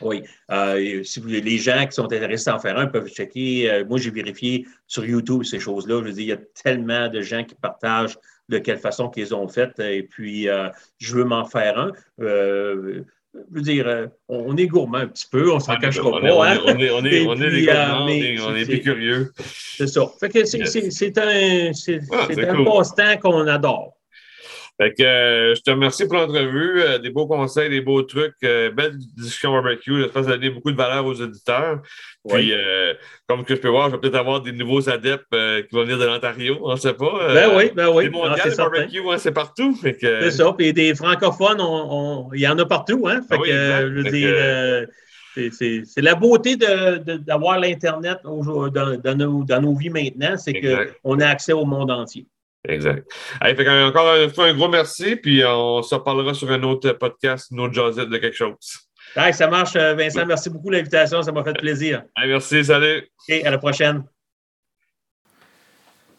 Oui. 0.00 0.22
Euh, 0.50 1.02
si 1.02 1.20
vous, 1.20 1.28
les 1.28 1.58
gens 1.58 1.84
qui 1.86 1.92
sont 1.92 2.04
intéressés 2.04 2.50
à 2.50 2.56
en 2.56 2.58
faire 2.58 2.78
un 2.78 2.86
peuvent 2.86 3.08
checker. 3.08 3.70
Euh, 3.70 3.84
moi, 3.84 3.98
j'ai 3.98 4.10
vérifié 4.10 4.66
sur 4.86 5.04
YouTube 5.04 5.42
ces 5.44 5.58
choses-là. 5.58 6.00
Je 6.00 6.08
veux 6.08 6.12
dire, 6.12 6.22
il 6.22 6.28
y 6.28 6.32
a 6.32 6.38
tellement 6.62 7.08
de 7.08 7.20
gens 7.20 7.44
qui 7.44 7.54
partagent 7.54 8.16
de 8.48 8.58
quelle 8.58 8.78
façon 8.78 9.08
qu'ils 9.08 9.34
ont 9.34 9.48
fait. 9.48 9.72
Et 9.80 10.02
puis, 10.04 10.48
euh, 10.48 10.68
je 10.98 11.16
veux 11.16 11.24
m'en 11.24 11.44
faire 11.44 11.78
un. 11.78 11.92
je 12.18 13.02
veux 13.50 13.60
dire, 13.60 14.08
on 14.28 14.56
est 14.56 14.66
gourmand 14.66 14.98
un 14.98 15.08
petit 15.08 15.26
peu, 15.30 15.52
on 15.52 15.60
s'en 15.60 15.76
cachera 15.76 16.10
pas. 16.10 16.18
On 16.18 16.24
est, 16.24 16.60
on 16.64 16.78
est, 16.78 16.90
on 16.90 17.04
est, 17.04 17.26
on 17.26 17.34
est 17.34 17.50
des 17.50 17.66
gourmands, 17.66 18.04
on 18.50 18.56
est, 18.56 18.64
plus 18.64 18.80
curieux. 18.80 19.32
C'est 19.36 19.88
ça. 19.88 20.06
Fait 20.20 20.28
que 20.28 20.44
c'est 20.44 21.18
un, 21.18 21.72
ah, 22.12 22.28
un 22.30 22.64
passe-temps 22.64 23.16
qu'on 23.20 23.46
adore. 23.46 23.97
Fait 24.80 24.94
que 24.94 25.02
euh, 25.02 25.54
je 25.56 25.60
te 25.60 25.70
remercie 25.72 26.06
pour 26.06 26.18
l'entrevue, 26.18 26.80
euh, 26.82 26.98
des 26.98 27.10
beaux 27.10 27.26
conseils, 27.26 27.68
des 27.68 27.80
beaux 27.80 28.02
trucs, 28.02 28.36
euh, 28.44 28.70
belle 28.70 28.96
discussion 28.96 29.50
barbecue. 29.50 30.02
J'espère 30.02 30.22
que 30.22 30.28
ça 30.28 30.34
a 30.34 30.36
donné 30.36 30.50
beaucoup 30.50 30.70
de 30.70 30.76
valeur 30.76 31.04
aux 31.04 31.20
auditeurs. 31.20 31.82
Puis, 32.28 32.52
comme 33.26 33.44
que 33.44 33.56
je 33.56 33.60
peux 33.60 33.68
voir, 33.68 33.88
je 33.88 33.94
vais 33.94 34.00
peut-être 34.00 34.14
avoir 34.14 34.40
des 34.40 34.52
nouveaux 34.52 34.88
adeptes 34.88 35.30
qui 35.30 35.74
vont 35.74 35.82
venir 35.82 35.98
de 35.98 36.04
l'Ontario, 36.04 36.58
on 36.62 36.72
ne 36.72 36.76
sait 36.76 36.94
pas. 36.94 37.34
ben 37.34 37.50
oui, 37.56 37.72
ben 37.74 37.88
oui. 37.88 38.08
Mondiales, 38.08 38.54
barbecue, 38.56 39.00
hein, 39.10 39.18
c'est 39.18 39.32
partout. 39.32 39.76
C'est 39.82 40.30
ça. 40.30 40.52
Puis 40.56 40.72
des 40.72 40.94
francophones, 40.94 41.60
il 42.34 42.40
y 42.40 42.46
en 42.46 42.58
a 42.58 42.66
partout. 42.66 43.08
Hein? 43.08 43.22
Fait 43.28 43.36
ah 43.36 43.44
que, 43.44 43.88
je 43.88 43.94
veux 43.94 44.10
dire, 44.10 44.86
c'est 45.90 46.02
la 46.02 46.14
beauté 46.14 46.56
d'avoir 46.56 47.58
l'Internet 47.58 48.18
dans, 48.22 48.68
dans, 48.68 49.14
nos, 49.16 49.42
dans, 49.42 49.60
nos, 49.60 49.74
vies 49.74 49.90
maintenant, 49.90 50.36
c'est 50.36 50.54
qu'on 51.02 51.18
a 51.18 51.26
accès 51.26 51.52
au 51.52 51.64
monde 51.64 51.90
entier. 51.90 52.26
Exact. 52.68 53.10
fait 53.42 53.68
encore 53.80 54.14
une 54.16 54.30
fois, 54.30 54.46
un 54.46 54.54
gros 54.54 54.68
merci, 54.68 55.16
puis 55.16 55.42
on 55.44 55.82
se 55.82 55.94
reparlera 55.94 56.34
sur 56.34 56.50
un 56.50 56.62
autre 56.62 56.92
podcast, 56.92 57.48
une 57.50 57.60
autre 57.60 57.72
jazzette 57.72 58.10
de 58.10 58.18
quelque 58.18 58.36
chose. 58.36 58.54
ça 59.32 59.48
marche, 59.48 59.74
euh, 59.76 59.94
Vincent. 59.94 60.26
Merci 60.26 60.50
beaucoup 60.50 60.70
l'invitation. 60.70 61.22
Ça 61.22 61.32
m'a 61.32 61.42
fait 61.42 61.54
plaisir. 61.54 62.02
merci, 62.18 62.64
salut. 62.64 63.08
OK, 63.28 63.42
à 63.44 63.50
la 63.50 63.58
prochaine. 63.58 64.04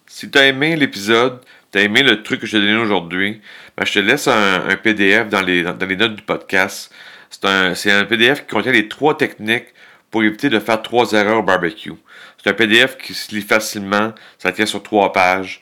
Si 0.08 0.32
tu 0.32 0.40
as 0.40 0.48
aimé 0.48 0.76
l'épisode, 0.76 1.40
tu 1.72 1.78
as 1.78 1.82
aimé 1.84 2.02
le 2.02 2.24
truc 2.24 2.42
que 2.42 2.48
je 2.48 2.54
t'ai 2.54 2.60
donné 2.60 2.78
aujourd'hui, 2.78 3.42
ben, 3.78 3.86
je 3.86 3.94
te 3.94 4.00
laisse 4.00 4.28
un, 4.28 4.76
PDF 4.82 5.30
dans 5.30 5.42
les, 5.42 5.62
dans 5.62 5.86
les, 5.86 5.96
notes 5.96 6.16
du 6.16 6.24
podcast. 6.24 6.92
C'est 7.30 7.46
un, 7.46 7.74
un 7.74 8.06
PDF 8.06 8.42
qui 8.42 8.48
contient 8.48 8.72
les 8.72 8.88
trois 8.88 9.16
techniques 9.16 9.68
pour 10.10 10.24
éviter 10.24 10.50
de 10.50 10.60
faire 10.60 10.82
trois 10.82 11.12
erreurs 11.12 11.38
au 11.38 11.44
barbecue. 11.44 11.94
C'est 12.42 12.50
un 12.50 12.54
PDF 12.54 12.98
qui 12.98 13.14
se 13.14 13.36
lit 13.36 13.42
facilement, 13.42 14.14
ça 14.38 14.52
tient 14.52 14.66
sur 14.66 14.82
trois 14.82 15.12
pages. 15.12 15.62